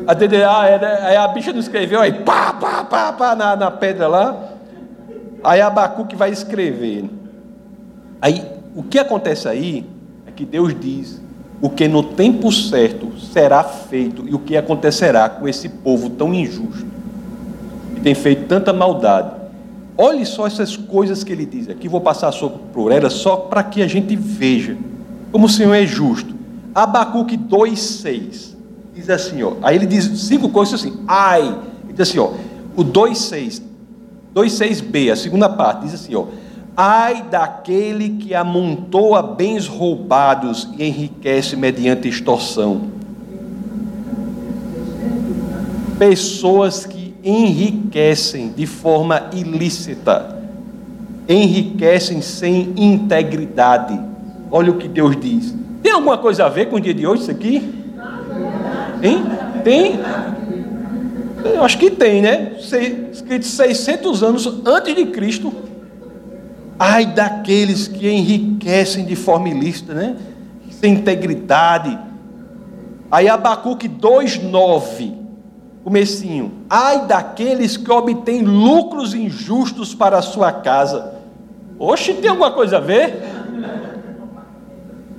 A 0.06 0.14
DDA, 0.14 0.66
é, 0.66 1.16
a 1.16 1.28
bicha 1.28 1.52
não 1.52 1.60
escreveu, 1.60 2.00
aí 2.00 2.12
pá, 2.12 2.52
pá, 2.52 2.84
pá, 2.84 3.12
pá 3.12 3.34
na, 3.34 3.56
na 3.56 3.70
pedra 3.70 4.06
lá. 4.06 4.50
Aí 5.42 5.60
Abacuque 5.60 6.14
vai 6.14 6.30
escrever. 6.30 7.04
Aí 8.20 8.42
o 8.74 8.82
que 8.82 8.98
acontece 8.98 9.48
aí 9.48 9.86
é 10.26 10.30
que 10.30 10.44
Deus 10.44 10.78
diz 10.78 11.22
o 11.62 11.70
que 11.70 11.88
no 11.88 12.02
tempo 12.02 12.52
certo 12.52 13.18
será 13.18 13.64
feito 13.64 14.28
e 14.28 14.34
o 14.34 14.38
que 14.38 14.56
acontecerá 14.56 15.28
com 15.28 15.48
esse 15.48 15.68
povo 15.68 16.10
tão 16.10 16.34
injusto, 16.34 16.86
que 17.94 18.00
tem 18.02 18.14
feito 18.14 18.46
tanta 18.46 18.72
maldade 18.72 19.44
Olhe 19.96 20.26
só 20.26 20.46
essas 20.46 20.76
coisas 20.76 21.22
que 21.22 21.32
ele 21.32 21.46
diz 21.46 21.68
aqui, 21.68 21.88
vou 21.88 22.00
passar 22.00 22.32
por 22.72 22.90
elas 22.90 23.12
só 23.12 23.36
para 23.36 23.62
que 23.62 23.80
a 23.80 23.86
gente 23.86 24.16
veja 24.16 24.76
como 25.30 25.46
o 25.46 25.48
Senhor 25.48 25.72
é 25.74 25.86
justo. 25.86 26.33
Abacuque 26.74 27.38
2,6 27.38 28.54
diz 28.94 29.10
assim, 29.10 29.42
ó, 29.42 29.54
aí 29.62 29.76
ele 29.76 29.86
diz 29.86 30.04
cinco 30.20 30.48
coisas 30.48 30.80
assim, 30.80 31.00
ai, 31.06 31.42
ele 31.84 31.92
diz 31.92 32.08
assim, 32.08 32.18
ó, 32.18 32.30
o 32.76 32.84
2,6, 32.84 33.60
2,6b, 34.34 35.12
a 35.12 35.16
segunda 35.16 35.48
parte, 35.48 35.82
diz 35.82 35.94
assim, 35.94 36.14
ó, 36.14 36.26
ai 36.76 37.22
daquele 37.22 38.10
que 38.10 38.34
amontoa 38.34 39.22
bens 39.22 39.66
roubados 39.66 40.68
e 40.78 40.84
enriquece 40.84 41.56
mediante 41.56 42.08
extorsão. 42.08 42.94
Pessoas 45.98 46.86
que 46.86 47.14
enriquecem 47.22 48.50
de 48.50 48.66
forma 48.66 49.30
ilícita, 49.32 50.38
enriquecem 51.28 52.20
sem 52.20 52.72
integridade. 52.76 53.98
Olha 54.50 54.72
o 54.72 54.76
que 54.76 54.88
Deus 54.88 55.16
diz. 55.18 55.54
Tem 55.84 55.92
alguma 55.92 56.16
coisa 56.16 56.46
a 56.46 56.48
ver 56.48 56.70
com 56.70 56.76
o 56.76 56.80
dia 56.80 56.94
de 56.94 57.06
hoje 57.06 57.24
isso 57.24 57.30
aqui? 57.30 57.56
Hein? 59.02 59.22
Tem? 59.62 60.00
Eu 61.44 61.62
acho 61.62 61.76
que 61.76 61.90
tem, 61.90 62.22
né? 62.22 62.52
Escrito 63.12 63.44
600 63.44 64.22
anos 64.22 64.46
antes 64.64 64.94
de 64.94 65.04
Cristo. 65.04 65.52
Ai 66.78 67.04
daqueles 67.04 67.86
que 67.86 68.08
enriquecem 68.08 69.04
de 69.04 69.14
forma 69.14 69.50
ilícita, 69.50 69.92
né? 69.92 70.16
Sem 70.70 70.94
integridade. 70.94 71.98
Aí 73.10 73.28
Abacuque 73.28 73.86
2,9 73.86 75.12
comecinho. 75.84 76.50
Ai 76.70 77.06
daqueles 77.06 77.76
que 77.76 77.92
obtêm 77.92 78.40
lucros 78.40 79.12
injustos 79.12 79.94
para 79.94 80.16
a 80.16 80.22
sua 80.22 80.50
casa. 80.50 81.12
Oxe, 81.78 82.14
tem 82.14 82.30
alguma 82.30 82.52
coisa 82.52 82.78
a 82.78 82.80
ver? 82.80 83.22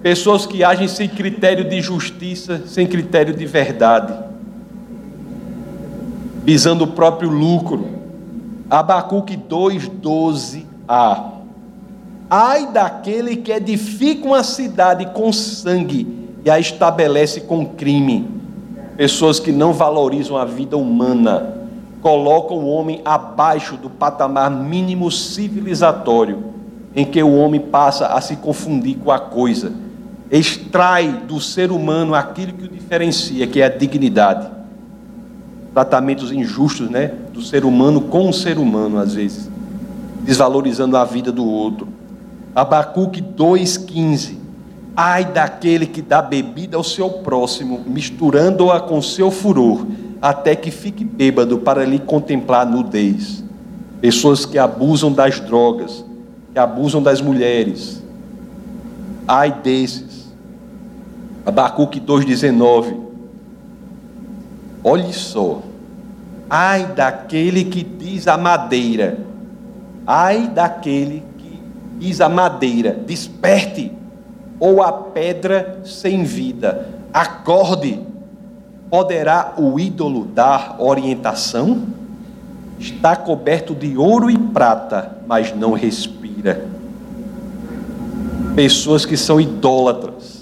Pessoas 0.05 0.45
que 0.45 0.63
agem 0.63 0.87
sem 0.87 1.09
critério 1.09 1.67
de 1.67 1.81
justiça, 1.81 2.61
sem 2.67 2.85
critério 2.85 3.33
de 3.33 3.43
verdade, 3.43 4.13
visando 6.43 6.83
o 6.83 6.87
próprio 6.89 7.27
lucro. 7.27 7.87
Abacuque 8.69 9.35
2,12a. 9.35 11.31
Ai 12.29 12.67
daquele 12.71 13.37
que 13.37 13.51
edifica 13.51 14.27
uma 14.27 14.43
cidade 14.43 15.07
com 15.07 15.33
sangue 15.33 16.29
e 16.45 16.51
a 16.51 16.59
estabelece 16.59 17.41
com 17.41 17.65
crime 17.65 18.27
pessoas 18.95 19.39
que 19.39 19.51
não 19.51 19.73
valorizam 19.73 20.37
a 20.37 20.45
vida 20.45 20.77
humana, 20.77 21.65
colocam 22.03 22.57
o 22.57 22.67
homem 22.67 23.01
abaixo 23.03 23.75
do 23.75 23.89
patamar 23.89 24.51
mínimo 24.51 25.09
civilizatório, 25.09 26.43
em 26.95 27.03
que 27.03 27.23
o 27.23 27.35
homem 27.35 27.59
passa 27.59 28.05
a 28.05 28.21
se 28.21 28.35
confundir 28.35 28.97
com 28.99 29.09
a 29.09 29.17
coisa, 29.17 29.73
extrai 30.31 31.23
do 31.27 31.39
ser 31.39 31.71
humano 31.71 32.15
aquilo 32.15 32.53
que 32.53 32.65
o 32.65 32.69
diferencia, 32.69 33.45
que 33.47 33.61
é 33.61 33.65
a 33.65 33.69
dignidade. 33.69 34.49
Tratamentos 35.73 36.31
injustos, 36.31 36.89
né, 36.89 37.11
do 37.33 37.41
ser 37.41 37.65
humano 37.65 38.01
com 38.01 38.29
o 38.29 38.33
ser 38.33 38.57
humano 38.57 38.97
às 38.97 39.13
vezes, 39.13 39.49
desvalorizando 40.21 40.97
a 40.97 41.03
vida 41.03 41.31
do 41.31 41.45
outro. 41.45 41.87
Abacuque 42.55 43.21
2:15 43.21 44.45
Ai 44.95 45.25
daquele 45.25 45.85
que 45.85 46.01
dá 46.01 46.21
bebida 46.21 46.77
ao 46.77 46.83
seu 46.83 47.09
próximo, 47.09 47.81
misturando-a 47.85 48.79
com 48.79 49.01
seu 49.01 49.29
furor, 49.29 49.85
até 50.21 50.55
que 50.55 50.71
fique 50.71 51.03
bêbado 51.03 51.57
para 51.57 51.83
lhe 51.83 51.99
contemplar 51.99 52.65
a 52.65 52.69
nudez. 52.69 53.43
Pessoas 53.99 54.45
que 54.45 54.57
abusam 54.57 55.11
das 55.11 55.41
drogas, 55.41 56.05
que 56.53 56.59
abusam 56.59 57.03
das 57.03 57.19
mulheres. 57.19 58.01
Ai 59.27 59.51
desses. 59.51 60.14
Abacuque 61.45 61.99
2,19. 61.99 62.97
Olhe 64.83 65.13
só. 65.13 65.61
Ai 66.49 66.87
daquele 66.87 67.65
que 67.65 67.83
diz 67.83 68.27
a 68.27 68.37
madeira. 68.37 69.19
Ai 70.07 70.47
daquele 70.47 71.23
que 71.37 71.59
diz 71.99 72.19
a 72.19 72.27
madeira. 72.27 72.97
Desperte. 73.05 73.91
Ou 74.59 74.81
a 74.81 74.91
pedra 74.91 75.81
sem 75.85 76.23
vida. 76.23 76.89
Acorde. 77.13 77.99
Poderá 78.89 79.53
o 79.57 79.79
ídolo 79.79 80.25
dar 80.25 80.77
orientação? 80.79 81.83
Está 82.79 83.15
coberto 83.15 83.73
de 83.73 83.97
ouro 83.97 84.29
e 84.29 84.37
prata, 84.37 85.17
mas 85.27 85.55
não 85.55 85.73
respira. 85.73 86.65
Pessoas 88.55 89.05
que 89.05 89.17
são 89.17 89.39
idólatras. 89.39 90.34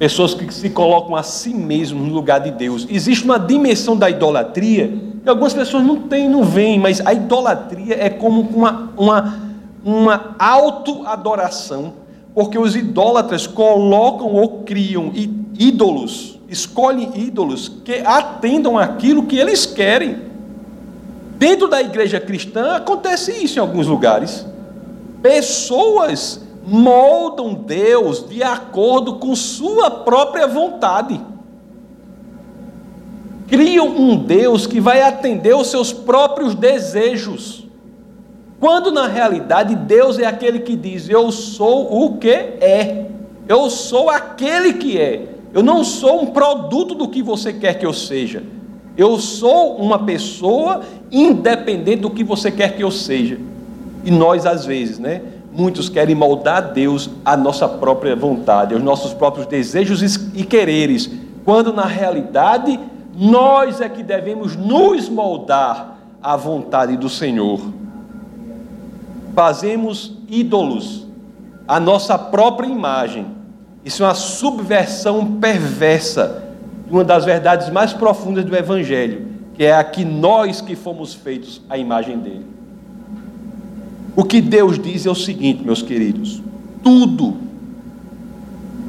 Pessoas 0.00 0.32
que 0.32 0.50
se 0.50 0.70
colocam 0.70 1.14
a 1.14 1.22
si 1.22 1.52
mesmos 1.52 2.08
no 2.08 2.14
lugar 2.14 2.40
de 2.40 2.50
Deus. 2.50 2.86
Existe 2.88 3.22
uma 3.22 3.38
dimensão 3.38 3.94
da 3.94 4.08
idolatria 4.08 4.90
que 5.22 5.28
algumas 5.28 5.52
pessoas 5.52 5.84
não 5.84 6.08
têm, 6.08 6.26
não 6.26 6.42
veem, 6.42 6.80
mas 6.80 7.06
a 7.06 7.12
idolatria 7.12 8.02
é 8.02 8.08
como 8.08 8.40
uma, 8.40 8.94
uma, 8.96 9.38
uma 9.84 10.34
auto-adoração, 10.38 11.92
porque 12.34 12.58
os 12.58 12.74
idólatras 12.74 13.46
colocam 13.46 14.28
ou 14.28 14.62
criam 14.62 15.12
ídolos, 15.58 16.40
escolhem 16.48 17.12
ídolos 17.14 17.68
que 17.84 17.96
atendam 18.02 18.78
aquilo 18.78 19.24
que 19.24 19.36
eles 19.36 19.66
querem. 19.66 20.16
Dentro 21.36 21.68
da 21.68 21.82
igreja 21.82 22.18
cristã 22.18 22.76
acontece 22.76 23.32
isso 23.32 23.58
em 23.58 23.60
alguns 23.60 23.86
lugares. 23.86 24.46
Pessoas 25.20 26.40
moldam 26.66 27.54
Deus 27.54 28.28
de 28.28 28.42
acordo 28.42 29.14
com 29.14 29.34
sua 29.34 29.90
própria 29.90 30.46
vontade. 30.46 31.20
Criam 33.48 33.88
um 33.88 34.16
Deus 34.16 34.66
que 34.66 34.80
vai 34.80 35.02
atender 35.02 35.54
os 35.54 35.68
seus 35.68 35.92
próprios 35.92 36.54
desejos. 36.54 37.66
Quando 38.60 38.92
na 38.92 39.08
realidade 39.08 39.74
Deus 39.74 40.18
é 40.18 40.26
aquele 40.26 40.60
que 40.60 40.76
diz: 40.76 41.08
Eu 41.08 41.32
sou 41.32 42.04
o 42.04 42.18
que 42.18 42.28
é. 42.28 43.06
Eu 43.48 43.68
sou 43.68 44.08
aquele 44.08 44.74
que 44.74 44.98
é. 44.98 45.26
Eu 45.52 45.62
não 45.62 45.82
sou 45.82 46.22
um 46.22 46.26
produto 46.26 46.94
do 46.94 47.08
que 47.08 47.22
você 47.22 47.52
quer 47.52 47.74
que 47.74 47.84
eu 47.84 47.92
seja. 47.92 48.44
Eu 48.96 49.18
sou 49.18 49.76
uma 49.76 49.98
pessoa 49.98 50.82
independente 51.10 52.02
do 52.02 52.10
que 52.10 52.22
você 52.22 52.50
quer 52.50 52.76
que 52.76 52.84
eu 52.84 52.90
seja. 52.90 53.38
E 54.04 54.10
nós, 54.10 54.46
às 54.46 54.64
vezes, 54.64 54.98
né? 54.98 55.22
Muitos 55.52 55.88
querem 55.88 56.14
moldar 56.14 56.72
Deus 56.72 57.10
à 57.24 57.36
nossa 57.36 57.68
própria 57.68 58.14
vontade, 58.14 58.74
aos 58.74 58.82
nossos 58.82 59.12
próprios 59.12 59.46
desejos 59.46 60.02
e 60.34 60.44
quereres, 60.44 61.10
quando 61.44 61.72
na 61.72 61.84
realidade 61.84 62.78
nós 63.16 63.80
é 63.80 63.88
que 63.88 64.02
devemos 64.02 64.56
nos 64.56 65.08
moldar 65.08 65.98
à 66.22 66.36
vontade 66.36 66.96
do 66.96 67.08
Senhor. 67.08 67.60
Fazemos 69.34 70.16
ídolos 70.28 71.06
à 71.66 71.80
nossa 71.80 72.18
própria 72.18 72.68
imagem. 72.68 73.26
Isso 73.84 74.02
é 74.02 74.06
uma 74.06 74.14
subversão 74.14 75.38
perversa 75.40 76.44
de 76.86 76.92
uma 76.92 77.04
das 77.04 77.24
verdades 77.24 77.70
mais 77.70 77.92
profundas 77.92 78.44
do 78.44 78.54
Evangelho 78.54 79.30
que 79.60 79.66
é 79.66 79.74
aqui 79.74 80.06
nós 80.06 80.62
que 80.62 80.74
fomos 80.74 81.12
feitos 81.12 81.60
à 81.68 81.76
imagem 81.76 82.18
dele. 82.18 82.46
O 84.16 84.24
que 84.24 84.40
Deus 84.40 84.78
diz 84.78 85.06
é 85.06 85.10
o 85.10 85.14
seguinte, 85.14 85.64
meus 85.64 85.82
queridos: 85.82 86.42
tudo, 86.82 87.36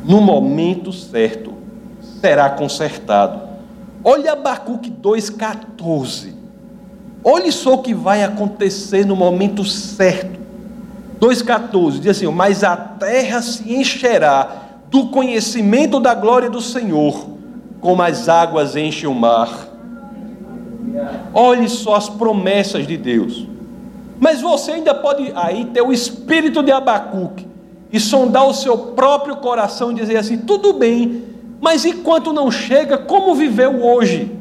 no 0.05 0.19
momento 0.21 0.91
certo, 0.91 1.53
será 2.19 2.49
consertado. 2.49 3.49
Olha 4.03 4.33
Abacuque 4.33 4.89
2,14. 4.89 6.33
Olhe 7.23 7.51
só 7.51 7.75
o 7.75 7.81
que 7.81 7.93
vai 7.93 8.23
acontecer 8.23 9.05
no 9.05 9.15
momento 9.15 9.63
certo. 9.63 10.39
2,14 11.19 11.99
diz 11.99 12.17
assim: 12.17 12.27
Mas 12.27 12.63
a 12.63 12.75
terra 12.75 13.41
se 13.41 13.71
encherá 13.71 14.69
do 14.89 15.07
conhecimento 15.07 15.99
da 15.99 16.15
glória 16.15 16.49
do 16.49 16.59
Senhor, 16.59 17.27
como 17.79 18.01
as 18.01 18.27
águas 18.27 18.75
enchem 18.75 19.07
o 19.07 19.13
mar. 19.13 19.67
Olhe 21.33 21.69
só 21.69 21.95
as 21.95 22.09
promessas 22.09 22.87
de 22.87 22.97
Deus. 22.97 23.47
Mas 24.21 24.39
você 24.39 24.73
ainda 24.73 24.93
pode 24.93 25.33
aí 25.35 25.65
ter 25.65 25.81
o 25.81 25.91
espírito 25.91 26.61
de 26.61 26.71
Abacuque 26.71 27.47
e 27.91 27.99
sondar 27.99 28.47
o 28.47 28.53
seu 28.53 28.77
próprio 28.77 29.37
coração 29.37 29.91
e 29.91 29.95
dizer 29.95 30.15
assim: 30.15 30.37
tudo 30.37 30.73
bem, 30.73 31.23
mas 31.59 31.85
enquanto 31.85 32.31
não 32.31 32.51
chega, 32.51 32.99
como 32.99 33.33
viveu 33.33 33.83
hoje? 33.83 34.31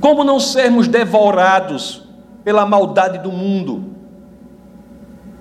Como 0.00 0.24
não 0.24 0.40
sermos 0.40 0.88
devorados 0.88 2.02
pela 2.42 2.66
maldade 2.66 3.18
do 3.18 3.30
mundo? 3.30 3.84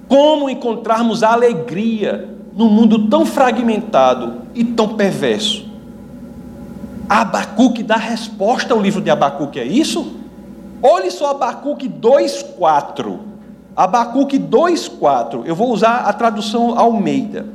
Como 0.07 0.47
encontrarmos 0.47 1.23
alegria 1.23 2.37
num 2.55 2.69
mundo 2.69 3.07
tão 3.09 3.25
fragmentado 3.25 4.43
e 4.53 4.63
tão 4.63 4.89
perverso? 4.89 5.65
Abacuque 7.09 7.81
dá 7.81 7.95
resposta 7.95 8.75
ao 8.75 8.79
livro 8.79 9.01
de 9.01 9.09
Abacuque, 9.09 9.59
é 9.59 9.65
isso? 9.65 10.22
Olhe 10.85 11.09
só 11.09 11.31
Abacuque 11.31 11.87
2,4. 11.87 13.17
Abacuque 13.73 14.37
2,4. 14.37 15.43
Eu 15.45 15.55
vou 15.55 15.71
usar 15.71 15.99
a 15.99 16.11
tradução 16.11 16.77
Almeida. 16.77 17.45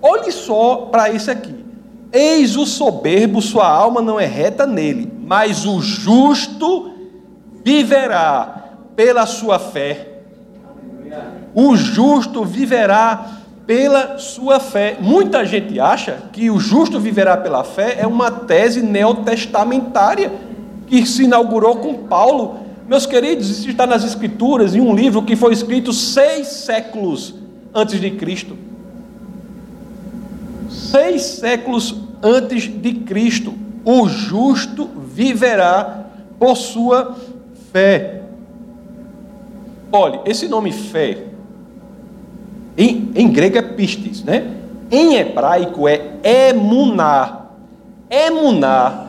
Olhe 0.00 0.30
só 0.30 0.88
para 0.90 1.10
esse 1.10 1.28
aqui. 1.28 1.64
Eis 2.12 2.56
o 2.56 2.64
soberbo, 2.64 3.42
sua 3.42 3.68
alma 3.68 4.00
não 4.00 4.20
é 4.20 4.24
reta 4.24 4.66
nele, 4.66 5.12
mas 5.20 5.66
o 5.66 5.80
justo 5.80 6.92
viverá 7.64 8.70
pela 8.94 9.26
sua 9.26 9.58
fé. 9.58 10.22
O 11.52 11.76
justo 11.76 12.44
viverá 12.44 13.38
pela 13.66 14.18
sua 14.18 14.60
fé. 14.60 14.96
Muita 15.00 15.44
gente 15.44 15.78
acha 15.80 16.18
que 16.32 16.50
o 16.50 16.58
justo 16.60 17.00
viverá 17.00 17.36
pela 17.36 17.64
fé 17.64 17.96
é 17.98 18.06
uma 18.06 18.30
tese 18.30 18.80
neotestamentária 18.80 20.32
que 20.86 21.06
se 21.06 21.24
inaugurou 21.24 21.76
com 21.76 21.94
Paulo. 21.94 22.59
Meus 22.90 23.06
queridos, 23.06 23.48
isso 23.48 23.70
está 23.70 23.86
nas 23.86 24.02
Escrituras, 24.02 24.74
em 24.74 24.80
um 24.80 24.92
livro 24.92 25.22
que 25.22 25.36
foi 25.36 25.52
escrito 25.52 25.92
seis 25.92 26.48
séculos 26.48 27.36
antes 27.72 28.00
de 28.00 28.10
Cristo. 28.10 28.58
Seis 30.68 31.22
séculos 31.22 31.94
antes 32.20 32.64
de 32.64 32.94
Cristo. 32.94 33.54
O 33.84 34.08
justo 34.08 34.90
viverá 35.14 36.06
por 36.36 36.56
sua 36.56 37.16
fé. 37.72 38.22
Olhe, 39.92 40.18
esse 40.24 40.48
nome 40.48 40.72
fé 40.72 41.26
em, 42.76 43.12
em 43.14 43.30
grego 43.30 43.56
é 43.56 43.62
pistis, 43.62 44.24
né? 44.24 44.52
Em 44.90 45.14
hebraico 45.14 45.86
é 45.86 46.18
emuná. 46.24 47.42
Emuná 48.10 49.06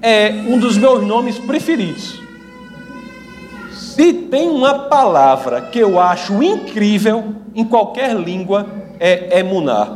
é 0.00 0.30
um 0.46 0.56
dos 0.56 0.78
meus 0.78 1.04
nomes 1.04 1.36
preferidos. 1.36 2.22
Se 3.94 4.12
tem 4.12 4.50
uma 4.50 4.74
palavra 4.88 5.60
que 5.60 5.78
eu 5.78 6.00
acho 6.00 6.42
incrível 6.42 7.26
em 7.54 7.64
qualquer 7.64 8.16
língua, 8.16 8.66
é 8.98 9.38
emuná. 9.38 9.86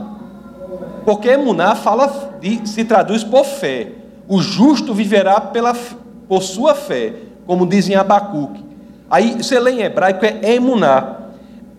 Porque 1.04 1.28
emuná 1.30 1.74
fala 1.74 2.36
de, 2.40 2.64
se 2.68 2.84
traduz 2.84 3.24
por 3.24 3.44
fé. 3.44 3.88
O 4.28 4.40
justo 4.40 4.94
viverá 4.94 5.40
pela, 5.40 5.74
por 6.28 6.44
sua 6.44 6.76
fé, 6.76 7.12
como 7.44 7.66
dizem 7.66 7.96
Abacuque. 7.96 8.64
Aí 9.10 9.32
você 9.32 9.58
lê 9.58 9.72
em 9.72 9.82
hebraico 9.82 10.24
é 10.24 10.54
emuná. 10.54 11.16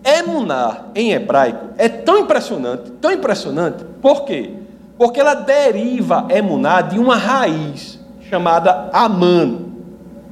Emuná, 0.04 0.88
em 0.94 1.12
hebraico, 1.12 1.70
é 1.78 1.88
tão 1.88 2.18
impressionante, 2.18 2.90
tão 3.00 3.12
impressionante, 3.12 3.82
por 4.02 4.26
quê? 4.26 4.50
Porque 4.98 5.20
ela 5.20 5.32
deriva 5.32 6.26
emuná 6.28 6.82
de 6.82 6.98
uma 6.98 7.16
raiz 7.16 7.98
chamada 8.28 8.90
Aman. 8.92 9.70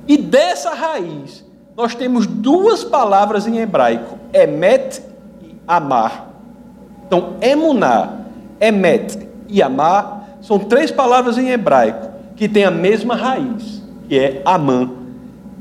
E 0.07 0.19
dessa 0.19 0.75
raiz, 0.75 1.48
nós 1.79 1.95
temos 1.95 2.27
duas 2.27 2.83
palavras 2.83 3.47
em 3.47 3.59
hebraico, 3.59 4.19
emet 4.33 5.01
e 5.41 5.55
amar. 5.65 6.29
Então, 7.07 7.35
emuná, 7.41 8.15
emet 8.61 9.17
e 9.47 9.63
amar 9.63 10.29
são 10.43 10.59
três 10.59 10.91
palavras 10.91 11.39
em 11.39 11.51
hebraico 11.51 12.09
que 12.35 12.49
têm 12.49 12.65
a 12.65 12.71
mesma 12.73 13.15
raiz, 13.15 13.81
que 14.09 14.19
é 14.19 14.43
Aman. 14.45 14.91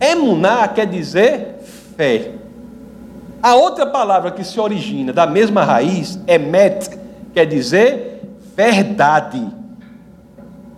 Emuná 0.01 0.67
quer 0.67 0.88
dizer 0.88 1.60
fé. 1.95 2.32
A 3.39 3.53
outra 3.53 3.86
palavra 3.86 4.32
que 4.32 4.43
se 4.43 4.60
origina 4.60 5.13
da 5.13 5.27
mesma 5.27 5.63
raiz 5.63 6.19
é 6.25 6.39
met, 6.39 6.97
quer 7.32 7.45
dizer 7.45 8.23
verdade. 8.56 9.47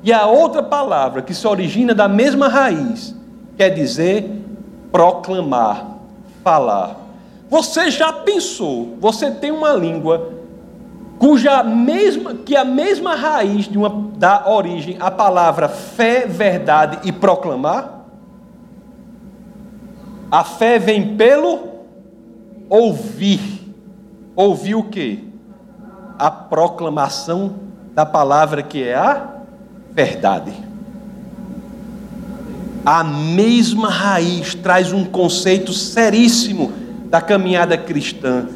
E 0.04 0.12
a 0.12 0.26
outra 0.26 0.62
palavra 0.62 1.22
que 1.22 1.34
se 1.34 1.48
origina 1.48 1.96
da 1.96 2.10
mesma 2.10 2.50
raiz 2.50 3.16
quer 3.56 3.70
dizer 3.70 4.40
proclamar, 4.92 5.98
falar. 6.44 6.98
Você 7.50 7.90
já 7.90 8.14
pensou? 8.14 8.96
Você 9.00 9.32
tem 9.32 9.52
uma 9.52 9.74
língua 9.74 10.34
cuja 11.18 11.62
mesma 11.64 12.34
que 12.34 12.56
a 12.56 12.64
mesma 12.64 13.16
raiz 13.16 13.68
de 13.68 13.78
uma 13.78 13.90
da 14.18 14.50
origem 14.50 14.98
a 15.00 15.12
palavra 15.12 15.68
fé, 15.68 16.26
verdade 16.26 17.00
e 17.04 17.12
proclamar? 17.12 18.06
A 20.32 20.44
fé 20.44 20.78
vem 20.78 21.18
pelo 21.18 21.60
ouvir. 22.70 23.60
Ouvir 24.36 24.76
o 24.76 24.84
quê? 24.84 25.20
A 26.18 26.30
proclamação 26.30 27.56
da 27.94 28.06
palavra 28.06 28.62
que 28.62 28.84
é 28.84 28.96
a 28.96 29.28
verdade. 29.92 30.69
A 32.90 33.04
mesma 33.04 33.88
raiz 33.88 34.56
traz 34.56 34.92
um 34.92 35.06
conceito 35.06 35.72
seríssimo 35.72 36.74
da 37.06 37.22
caminhada 37.22 37.78
cristã: 37.78 38.48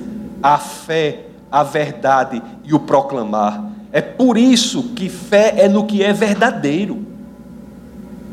a 0.41 0.58
fé, 0.58 1.28
a 1.52 1.62
verdade 1.62 2.41
e 2.63 2.74
o 2.74 2.80
proclamar. 2.80 3.63
É 3.91 4.02
por 4.02 4.36
isso 4.36 4.86
que 4.96 5.08
fé 5.08 5.54
é 5.58 5.69
no 5.69 5.86
que 5.86 6.02
é 6.02 6.12
verdadeiro. 6.12 7.06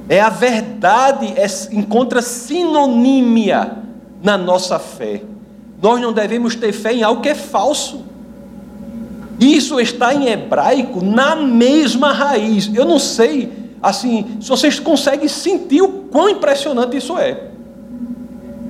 É 0.09 0.23
a 0.23 0.31
verdade, 0.31 1.35
é, 1.37 1.47
encontra 1.71 2.23
sinonímia 2.23 3.77
na 4.23 4.39
nossa 4.39 4.79
fé. 4.79 5.21
Nós 5.83 6.01
não 6.01 6.15
devemos 6.15 6.55
ter 6.55 6.73
fé 6.73 6.95
em 6.95 7.03
algo 7.03 7.21
que 7.21 7.29
é 7.29 7.35
falso. 7.35 8.07
Isso 9.39 9.79
está 9.79 10.15
em 10.15 10.29
hebraico 10.29 11.05
na 11.05 11.37
mesma 11.37 12.11
raiz. 12.11 12.71
Eu 12.73 12.87
não 12.87 12.99
sei, 12.99 13.60
assim, 13.83 14.39
se 14.41 14.49
vocês 14.49 14.79
conseguem 14.79 15.29
sentir 15.29 15.83
o 15.83 15.89
quão 16.11 16.29
impressionante 16.29 16.97
isso 16.97 17.17
é. 17.19 17.49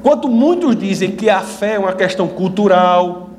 Quanto 0.03 0.29
muitos 0.29 0.77
dizem 0.77 1.11
que 1.11 1.29
a 1.29 1.41
fé 1.41 1.75
é 1.75 1.79
uma 1.79 1.93
questão 1.93 2.27
cultural, 2.27 3.31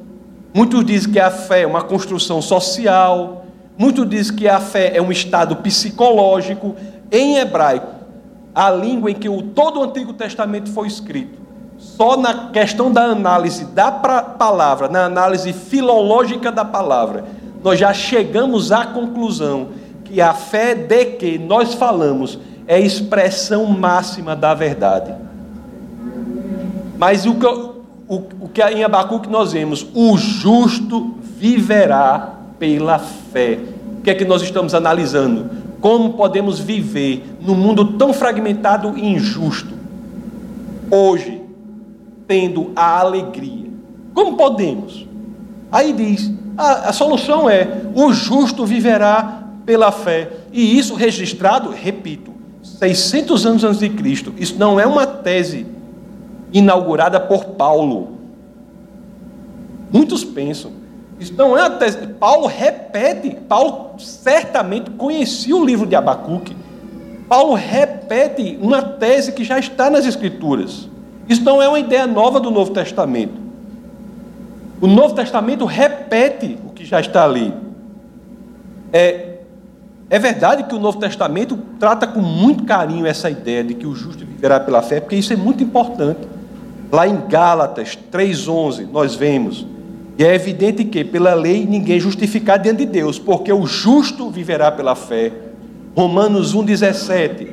muitos 0.53 0.86
dizem 0.86 1.12
que 1.12 1.19
a 1.19 1.31
fé 1.31 1.62
é 1.62 1.67
uma 1.67 1.81
construção 1.81 2.41
social, 2.41 3.45
muitos 3.77 4.07
dizem 4.07 4.36
que 4.36 4.47
a 4.47 4.60
fé 4.60 4.91
é 4.95 5.01
um 5.01 5.12
estado 5.12 5.55
psicológico, 5.57 6.75
em 7.12 7.38
hebraico, 7.38 8.01
a 8.53 8.69
língua 8.69 9.10
em 9.10 9.15
que 9.15 9.29
o, 9.29 9.41
todo 9.41 9.79
o 9.79 9.84
Antigo 9.84 10.13
Testamento 10.13 10.69
foi 10.71 10.88
escrito, 10.88 11.39
só 11.77 12.15
na 12.15 12.49
questão 12.49 12.91
da 12.91 13.05
análise 13.05 13.65
da 13.65 13.91
palavra, 13.91 14.88
na 14.88 15.05
análise 15.05 15.51
filológica 15.51 16.51
da 16.51 16.63
palavra, 16.63 17.25
nós 17.63 17.79
já 17.79 17.91
chegamos 17.93 18.71
à 18.71 18.86
conclusão 18.86 19.69
que 20.12 20.19
a 20.19 20.34
fé 20.34 20.76
de 20.76 21.06
que 21.06 21.38
nós 21.38 21.74
falamos 21.74 22.38
é 22.67 22.76
a 22.76 22.80
expressão 22.80 23.65
máxima 23.65 24.36
da 24.36 24.54
verdade. 24.54 25.13
Mas 26.97 27.26
o 27.26 27.36
que, 27.36 27.45
o, 27.45 28.24
o 28.41 28.50
que 28.54 28.62
em 28.62 28.84
Abacuque 28.84 29.30
nós 29.30 29.54
vemos, 29.54 29.88
o 29.93 30.17
justo 30.17 31.15
viverá 31.21 32.36
pela 32.60 33.00
fé. 33.00 33.58
O 34.00 34.02
que 34.02 34.10
é 34.10 34.13
que 34.13 34.26
nós 34.26 34.41
estamos 34.41 34.74
analisando? 34.74 35.50
Como 35.80 36.13
podemos 36.13 36.60
viver 36.60 37.24
num 37.39 37.56
mundo 37.56 37.93
tão 37.93 38.13
fragmentado 38.13 38.97
e 38.97 39.13
injusto, 39.13 39.74
hoje, 40.91 41.41
tendo 42.28 42.71
a 42.76 43.00
alegria? 43.00 43.69
Como 44.13 44.36
podemos? 44.36 45.08
Aí 45.71 45.93
diz: 45.93 46.32
a, 46.58 46.89
a 46.89 46.93
solução 46.93 47.50
é: 47.50 47.82
o 47.95 48.13
justo 48.13 48.65
viverá 48.65 49.41
pela 49.65 49.91
fé. 49.91 50.30
E 50.52 50.78
isso 50.78 50.95
registrado, 50.95 51.69
repito, 51.69 52.34
600 52.62 53.45
anos 53.45 53.63
antes 53.63 53.80
de 53.80 53.89
Cristo. 53.89 54.34
Isso 54.38 54.56
não 54.58 54.80
é 54.80 54.86
uma 54.86 55.06
tese 55.06 55.65
inaugurada 56.52 57.19
por 57.19 57.45
Paulo. 57.45 58.17
Muitos 59.91 60.24
pensam, 60.24 60.71
isso 61.19 61.34
não 61.36 61.58
é 61.58 61.62
uma 61.62 61.69
tese. 61.71 61.97
Paulo 62.19 62.47
repete, 62.47 63.38
Paulo 63.47 64.00
certamente 64.00 64.89
conhecia 64.91 65.56
o 65.56 65.63
livro 65.63 65.86
de 65.86 65.95
Abacuque. 65.95 66.56
Paulo 67.30 67.54
repete 67.54 68.58
uma 68.62 68.82
tese 68.82 69.32
que 69.32 69.43
já 69.43 69.60
está 69.60 69.89
nas 69.89 70.06
Escrituras. 70.06 70.89
Isso 71.30 71.43
não 71.43 71.62
é 71.62 71.67
uma 71.67 71.80
ideia 71.80 72.08
nova 72.08 72.39
do 72.39 72.52
Novo 72.52 72.71
Testamento. 72.71 73.39
O 74.82 74.88
Novo 74.88 75.13
Testamento 75.13 75.63
repete 75.63 76.58
o 76.65 76.69
que 76.71 76.84
já 76.84 77.00
está 77.00 77.24
ali. 77.24 77.54
É, 78.91 79.30
é 80.12 80.19
verdade 80.19 80.63
que 80.65 80.76
o 80.76 80.80
Novo 80.80 81.00
Testamento 81.00 81.58
trata 81.80 82.06
com 82.06 82.21
muito 82.21 82.65
carinho 82.65 83.08
essa 83.08 83.32
ideia 83.32 83.63
de 83.63 83.74
que 83.74 83.88
o 83.88 83.95
justo 83.95 84.24
viverá 84.24 84.60
pela 84.60 84.84
fé, 84.84 85.00
porque 85.00 85.15
isso 85.15 85.34
é 85.34 85.36
muito 85.36 85.63
importante. 85.63 86.19
Lá 86.91 87.08
em 87.08 87.28
Gálatas 87.28 87.97
3,11, 88.12 88.88
nós 88.91 89.15
vemos 89.15 89.65
e 90.21 90.24
é 90.24 90.36
evidente 90.36 90.84
que, 90.86 91.04
pela 91.04 91.34
lei, 91.34 91.65
ninguém 91.65 91.97
é 91.97 92.00
justificado 92.00 92.62
diante 92.62 92.80
de 92.80 92.86
Deus, 92.86 93.17
porque 93.17 93.52
o 93.52 93.65
justo 93.65 94.30
viverá 94.30 94.71
pela 94.71 94.93
fé. 94.93 95.32
Romanos 95.95 96.56
1,17. 96.56 97.47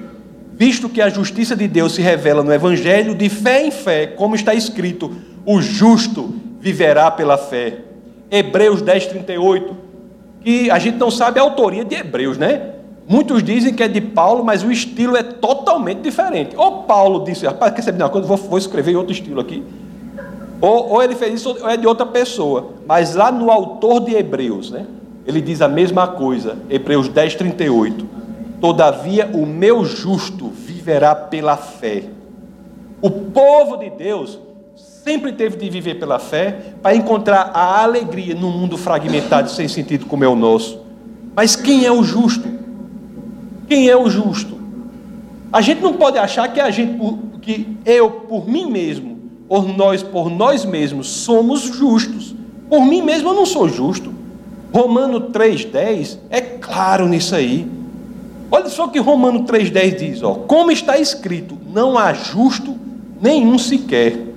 Visto 0.53 0.88
que 0.88 1.01
a 1.01 1.09
justiça 1.09 1.57
de 1.57 1.66
Deus 1.66 1.94
se 1.94 2.03
revela 2.03 2.42
no 2.42 2.53
Evangelho, 2.53 3.14
de 3.14 3.29
fé 3.29 3.64
em 3.64 3.71
fé, 3.71 4.09
como 4.09 4.35
está 4.35 4.53
escrito, 4.53 5.11
o 5.47 5.62
justo 5.62 6.35
viverá 6.61 7.11
pela 7.11 7.38
fé. 7.38 7.79
Hebreus 8.31 8.83
10,38. 8.83 9.88
Que 10.40 10.70
a 10.70 10.79
gente 10.79 10.96
não 10.96 11.11
sabe 11.11 11.38
a 11.38 11.42
autoria 11.42 11.85
de 11.85 11.94
Hebreus, 11.94 12.38
né? 12.38 12.74
Muitos 13.09 13.42
dizem 13.42 13.72
que 13.72 13.83
é 13.83 13.88
de 13.88 14.01
Paulo, 14.01 14.44
mas 14.44 14.62
o 14.62 14.70
estilo 14.70 15.16
é 15.16 15.22
totalmente 15.22 16.01
diferente. 16.01 16.55
Ou 16.57 16.83
Paulo 16.83 17.24
disse, 17.24 17.46
rapaz, 17.46 17.72
quer 17.72 17.83
saber 17.83 17.96
de 17.96 18.05
uma 18.05 18.11
coisa? 18.11 18.27
Vou, 18.27 18.37
vou 18.37 18.59
escrever 18.59 18.92
em 18.92 18.96
outro 18.96 19.12
estilo 19.12 19.40
aqui. 19.40 19.64
Ou, 20.61 20.90
ou 20.90 21.03
ele 21.03 21.14
fez 21.14 21.35
isso, 21.35 21.57
ou 21.61 21.68
é 21.70 21.77
de 21.77 21.87
outra 21.87 22.05
pessoa. 22.05 22.72
Mas 22.87 23.14
lá 23.14 23.33
no 23.33 23.51
autor 23.51 24.01
de 24.01 24.14
Hebreus, 24.14 24.70
né? 24.70 24.85
Ele 25.27 25.40
diz 25.40 25.62
a 25.62 25.68
mesma 25.68 26.07
coisa, 26.07 26.59
Hebreus 26.68 27.09
10, 27.09 27.35
38. 27.35 28.07
Todavia 28.61 29.31
o 29.33 29.46
meu 29.46 29.85
justo 29.85 30.48
viverá 30.48 31.14
pela 31.14 31.57
fé. 31.57 32.05
O 33.01 33.11
povo 33.11 33.77
de 33.77 33.90
Deus 33.90 34.38
sempre 35.09 35.33
teve 35.33 35.57
de 35.57 35.71
viver 35.71 35.94
pela 35.94 36.18
fé 36.18 36.75
para 36.83 36.94
encontrar 36.94 37.51
a 37.55 37.83
alegria 37.83 38.35
num 38.35 38.51
mundo 38.51 38.77
fragmentado 38.77 39.49
sem 39.51 39.66
sentido 39.66 40.05
como 40.05 40.23
é 40.23 40.29
o 40.29 40.37
nosso. 40.37 40.83
Mas 41.35 41.57
quem 41.57 41.87
é 41.87 41.90
o 41.90 42.03
justo? 42.05 42.47
Quem 43.66 43.88
é 43.88 43.97
o 43.97 44.11
justo? 44.11 44.59
A 45.51 45.62
gente 45.62 45.81
não 45.81 45.94
pode 45.94 46.18
achar 46.18 46.53
que 46.53 46.61
a 46.61 46.71
gente, 46.71 47.01
que 47.40 47.66
eu 47.87 48.11
por 48.11 48.47
mim 48.47 48.71
mesmo 48.71 49.16
ou 49.49 49.62
nós 49.62 50.03
por 50.03 50.29
nós 50.29 50.66
mesmos 50.66 51.09
somos 51.09 51.62
justos. 51.62 52.35
Por 52.68 52.85
mim 52.85 53.01
mesmo 53.01 53.31
eu 53.31 53.35
não 53.35 53.47
sou 53.47 53.66
justo. 53.66 54.12
Romano 54.71 55.31
3,10 55.31 56.18
é 56.29 56.42
claro 56.42 57.09
nisso 57.09 57.35
aí. 57.35 57.66
Olha 58.51 58.68
só 58.68 58.85
o 58.85 58.90
que 58.90 58.99
Romano 58.99 59.44
3,10 59.44 59.97
diz: 59.97 60.23
ó, 60.23 60.35
como 60.35 60.71
está 60.71 60.99
escrito, 60.99 61.57
não 61.73 61.97
há 61.97 62.12
justo 62.12 62.77
nenhum 63.23 63.59
sequer. 63.59 64.27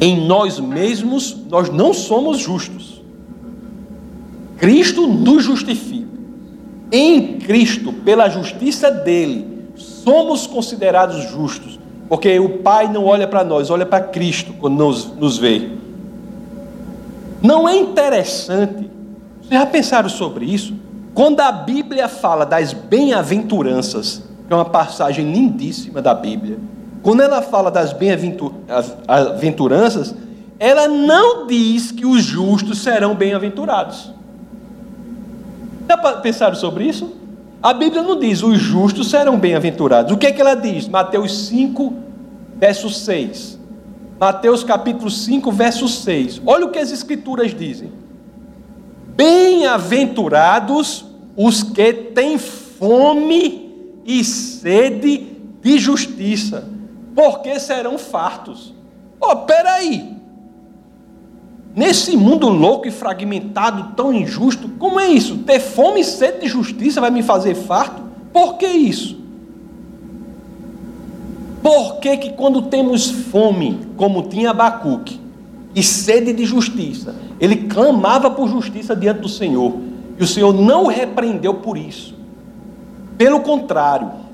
Em 0.00 0.26
nós 0.26 0.58
mesmos 0.58 1.36
nós 1.48 1.70
não 1.70 1.92
somos 1.92 2.38
justos. 2.38 3.02
Cristo 4.58 5.06
nos 5.06 5.44
justifica. 5.44 6.06
Em 6.90 7.38
Cristo, 7.38 7.92
pela 7.92 8.28
justiça 8.28 8.90
dele, 8.90 9.70
somos 9.74 10.46
considerados 10.46 11.30
justos. 11.30 11.78
Porque 12.08 12.38
o 12.38 12.58
Pai 12.58 12.90
não 12.90 13.04
olha 13.04 13.26
para 13.26 13.42
nós, 13.42 13.70
olha 13.70 13.84
para 13.84 14.04
Cristo 14.04 14.52
quando 14.58 14.76
nos, 14.76 15.06
nos 15.16 15.38
vê. 15.38 15.70
Não 17.42 17.68
é 17.68 17.76
interessante, 17.76 18.88
vocês 19.40 19.60
já 19.60 19.66
pensaram 19.66 20.08
sobre 20.08 20.44
isso? 20.44 20.74
Quando 21.14 21.40
a 21.40 21.50
Bíblia 21.50 22.08
fala 22.08 22.44
das 22.44 22.72
bem-aventuranças, 22.72 24.22
que 24.46 24.52
é 24.52 24.56
uma 24.56 24.64
passagem 24.64 25.32
lindíssima 25.32 26.02
da 26.02 26.14
Bíblia, 26.14 26.58
quando 27.06 27.22
ela 27.22 27.40
fala 27.40 27.70
das 27.70 27.92
bem-aventuranças, 27.92 30.12
ela 30.58 30.88
não 30.88 31.46
diz 31.46 31.92
que 31.92 32.04
os 32.04 32.24
justos 32.24 32.80
serão 32.80 33.14
bem-aventurados. 33.14 34.12
Já 35.88 35.96
pensaram 36.16 36.56
sobre 36.56 36.88
isso? 36.88 37.14
A 37.62 37.72
Bíblia 37.72 38.02
não 38.02 38.18
diz 38.18 38.42
os 38.42 38.58
justos 38.58 39.08
serão 39.08 39.38
bem-aventurados. 39.38 40.10
O 40.10 40.16
que 40.16 40.26
é 40.26 40.32
que 40.32 40.40
ela 40.40 40.56
diz? 40.56 40.88
Mateus 40.88 41.46
5, 41.46 41.94
verso 42.56 42.90
6. 42.90 43.56
Mateus 44.18 44.64
capítulo 44.64 45.08
5, 45.08 45.52
verso 45.52 45.86
6. 45.86 46.42
Olha 46.44 46.66
o 46.66 46.72
que 46.72 46.80
as 46.80 46.90
escrituras 46.90 47.54
dizem. 47.54 47.92
Bem-aventurados 49.14 51.04
os 51.36 51.62
que 51.62 51.92
têm 51.92 52.36
fome 52.36 53.72
e 54.04 54.24
sede 54.24 55.24
de 55.62 55.78
justiça, 55.78 56.74
porque 57.16 57.58
serão 57.58 57.96
fartos. 57.96 58.74
Oh, 59.18 59.34
peraí. 59.36 60.14
Nesse 61.74 62.14
mundo 62.14 62.48
louco 62.48 62.86
e 62.86 62.90
fragmentado, 62.90 63.94
tão 63.96 64.12
injusto, 64.12 64.68
como 64.78 65.00
é 65.00 65.08
isso? 65.08 65.38
Ter 65.38 65.58
fome 65.58 66.00
e 66.00 66.04
sede 66.04 66.40
de 66.40 66.46
justiça 66.46 67.00
vai 67.00 67.10
me 67.10 67.22
fazer 67.22 67.54
farto? 67.54 68.02
Por 68.32 68.58
que 68.58 68.66
isso? 68.66 69.18
Por 71.62 71.96
que, 71.96 72.18
que 72.18 72.32
quando 72.34 72.62
temos 72.62 73.10
fome, 73.10 73.80
como 73.96 74.28
tinha 74.28 74.50
Abacuque, 74.50 75.18
e 75.74 75.82
sede 75.82 76.34
de 76.34 76.44
justiça, 76.44 77.14
ele 77.40 77.64
clamava 77.64 78.30
por 78.30 78.48
justiça 78.48 78.94
diante 78.94 79.20
do 79.20 79.28
Senhor, 79.28 79.74
e 80.18 80.22
o 80.22 80.26
Senhor 80.26 80.52
não 80.52 80.84
o 80.84 80.88
repreendeu 80.88 81.54
por 81.54 81.76
isso. 81.76 82.14
Pelo 83.18 83.40
contrário, 83.40 84.25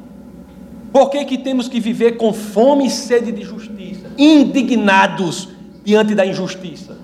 por 0.92 1.08
que, 1.08 1.24
que 1.24 1.38
temos 1.38 1.68
que 1.68 1.80
viver 1.80 2.16
com 2.16 2.32
fome 2.32 2.86
e 2.86 2.90
sede 2.90 3.32
de 3.32 3.42
justiça, 3.42 4.10
indignados 4.18 5.48
diante 5.82 6.14
da 6.14 6.26
injustiça, 6.26 6.98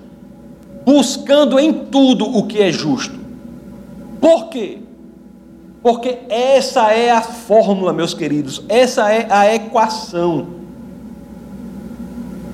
buscando 0.85 1.59
em 1.59 1.73
tudo 1.73 2.25
o 2.25 2.45
que 2.45 2.61
é 2.61 2.71
justo? 2.71 3.17
Por 4.21 4.49
quê? 4.49 4.77
Porque 5.81 6.19
essa 6.29 6.91
é 6.91 7.09
a 7.09 7.21
fórmula, 7.21 7.91
meus 7.91 8.13
queridos, 8.13 8.63
essa 8.69 9.11
é 9.11 9.27
a 9.29 9.53
equação. 9.53 10.59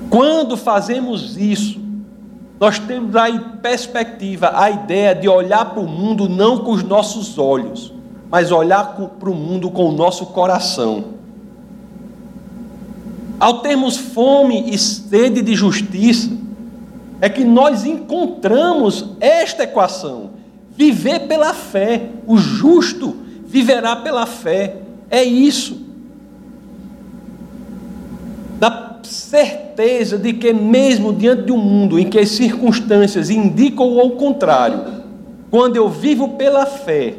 Quando 0.08 0.56
fazemos 0.56 1.36
isso, 1.36 1.80
nós 2.58 2.78
temos 2.78 3.14
a 3.14 3.30
perspectiva, 3.60 4.52
a 4.54 4.70
ideia 4.70 5.14
de 5.14 5.28
olhar 5.28 5.66
para 5.66 5.80
o 5.80 5.86
mundo 5.86 6.28
não 6.28 6.58
com 6.58 6.70
os 6.70 6.82
nossos 6.82 7.36
olhos, 7.38 7.92
mas 8.30 8.50
olhar 8.50 8.96
para 9.18 9.28
o 9.28 9.34
mundo 9.34 9.70
com 9.70 9.90
o 9.90 9.92
nosso 9.92 10.26
coração. 10.26 11.16
Ao 13.38 13.60
termos 13.60 13.96
fome 13.96 14.70
e 14.70 14.78
sede 14.78 15.42
de 15.42 15.54
justiça, 15.54 16.30
é 17.20 17.28
que 17.28 17.44
nós 17.44 17.84
encontramos 17.84 19.10
esta 19.20 19.64
equação: 19.64 20.30
viver 20.74 21.20
pela 21.26 21.52
fé. 21.52 22.10
O 22.26 22.38
justo 22.38 23.16
viverá 23.46 23.96
pela 23.96 24.26
fé. 24.26 24.76
É 25.10 25.22
isso. 25.22 25.84
Da 28.58 29.00
certeza 29.02 30.18
de 30.18 30.32
que, 30.32 30.52
mesmo 30.52 31.12
diante 31.12 31.42
de 31.42 31.52
um 31.52 31.58
mundo 31.58 31.98
em 31.98 32.08
que 32.08 32.18
as 32.18 32.30
circunstâncias 32.30 33.28
indicam 33.28 33.98
o 33.98 34.10
contrário, 34.12 35.04
quando 35.50 35.76
eu 35.76 35.88
vivo 35.88 36.30
pela 36.30 36.64
fé, 36.64 37.14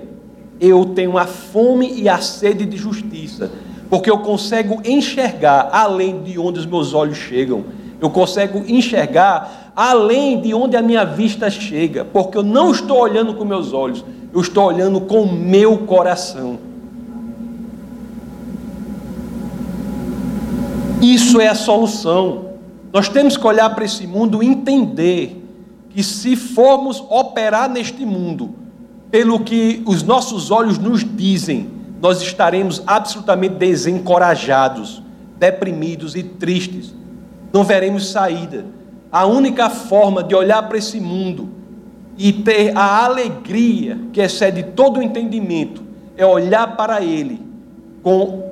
eu 0.59 0.83
tenho 0.85 1.17
a 1.17 1.25
fome 1.25 1.93
e 1.93 2.09
a 2.09 2.17
sede 2.17 2.65
de 2.65 2.75
justiça 2.75 3.51
porque 3.89 4.09
eu 4.09 4.19
consigo 4.19 4.81
enxergar 4.83 5.69
além 5.71 6.21
de 6.23 6.37
onde 6.37 6.59
os 6.59 6.65
meus 6.65 6.93
olhos 6.93 7.17
chegam. 7.17 7.65
Eu 7.99 8.09
consigo 8.09 8.63
enxergar 8.67 9.71
além 9.75 10.41
de 10.41 10.53
onde 10.53 10.75
a 10.75 10.81
minha 10.81 11.05
vista 11.05 11.49
chega, 11.49 12.03
porque 12.03 12.37
eu 12.37 12.43
não 12.43 12.71
estou 12.71 12.99
olhando 12.99 13.33
com 13.33 13.45
meus 13.45 13.73
olhos, 13.73 14.03
eu 14.33 14.41
estou 14.41 14.65
olhando 14.65 15.01
com 15.01 15.21
o 15.21 15.31
meu 15.31 15.77
coração. 15.79 16.59
Isso 21.01 21.39
é 21.39 21.47
a 21.47 21.55
solução. 21.55 22.47
Nós 22.91 23.07
temos 23.07 23.37
que 23.37 23.45
olhar 23.45 23.69
para 23.73 23.85
esse 23.85 24.07
mundo 24.07 24.41
e 24.41 24.47
entender 24.47 25.43
que 25.89 26.03
se 26.03 26.35
formos 26.35 27.03
operar 27.09 27.69
neste 27.69 28.05
mundo 28.05 28.53
pelo 29.09 29.39
que 29.39 29.81
os 29.85 30.03
nossos 30.03 30.51
olhos 30.51 30.77
nos 30.77 31.03
dizem, 31.03 31.76
nós 32.01 32.21
estaremos 32.21 32.83
absolutamente 32.85 33.55
desencorajados, 33.55 35.01
deprimidos 35.37 36.15
e 36.15 36.23
tristes. 36.23 36.93
Não 37.51 37.63
veremos 37.63 38.11
saída. 38.11 38.65
A 39.11 39.25
única 39.25 39.69
forma 39.69 40.23
de 40.23 40.35
olhar 40.35 40.61
para 40.67 40.77
esse 40.77 40.99
mundo 40.99 41.49
e 42.17 42.33
ter 42.33 42.75
a 42.75 43.05
alegria 43.05 43.97
que 44.11 44.21
excede 44.21 44.63
todo 44.63 44.99
o 44.99 45.03
entendimento 45.03 45.83
é 46.15 46.25
olhar 46.25 46.75
para 46.75 47.01
ele 47.01 47.41
com 48.03 48.51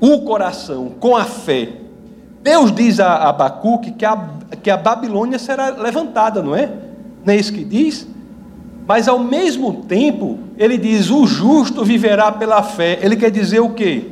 o 0.00 0.20
coração, 0.22 0.90
com 1.00 1.16
a 1.16 1.24
fé. 1.24 1.68
Deus 2.42 2.72
diz 2.72 3.00
a 3.00 3.28
Abacuque 3.28 3.92
que 3.92 4.04
a, 4.04 4.28
que 4.62 4.70
a 4.70 4.76
Babilônia 4.76 5.38
será 5.38 5.70
levantada, 5.70 6.42
não 6.42 6.56
é? 6.56 6.70
Não 7.24 7.32
é 7.32 7.36
isso 7.36 7.52
que 7.52 7.64
diz? 7.64 8.06
Mas 8.86 9.08
ao 9.08 9.18
mesmo 9.18 9.84
tempo, 9.84 10.38
ele 10.58 10.76
diz: 10.76 11.10
o 11.10 11.26
justo 11.26 11.84
viverá 11.84 12.32
pela 12.32 12.62
fé. 12.62 12.98
Ele 13.02 13.16
quer 13.16 13.30
dizer 13.30 13.60
o 13.60 13.70
quê? 13.70 14.06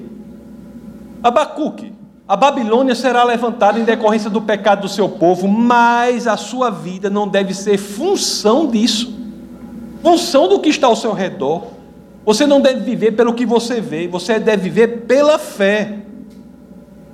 Abacuque, 1.22 1.92
a 2.26 2.36
Babilônia 2.36 2.94
será 2.94 3.24
levantada 3.24 3.78
em 3.78 3.84
decorrência 3.84 4.30
do 4.30 4.40
pecado 4.40 4.82
do 4.82 4.88
seu 4.88 5.08
povo, 5.08 5.48
mas 5.48 6.26
a 6.26 6.36
sua 6.36 6.70
vida 6.70 7.10
não 7.10 7.26
deve 7.26 7.52
ser 7.52 7.76
função 7.76 8.68
disso, 8.68 9.12
função 10.02 10.48
do 10.48 10.60
que 10.60 10.68
está 10.68 10.86
ao 10.86 10.96
seu 10.96 11.12
redor. 11.12 11.64
Você 12.24 12.46
não 12.46 12.60
deve 12.60 12.80
viver 12.80 13.12
pelo 13.12 13.34
que 13.34 13.44
você 13.44 13.80
vê, 13.80 14.06
você 14.06 14.38
deve 14.38 14.62
viver 14.70 15.02
pela 15.06 15.38
fé. 15.38 15.98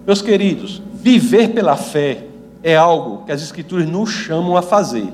Meus 0.06 0.20
queridos, 0.20 0.82
viver 0.92 1.48
pela 1.48 1.76
fé 1.76 2.24
é 2.62 2.76
algo 2.76 3.24
que 3.24 3.32
as 3.32 3.40
Escrituras 3.40 3.88
nos 3.88 4.10
chamam 4.10 4.56
a 4.56 4.62
fazer. 4.62 5.08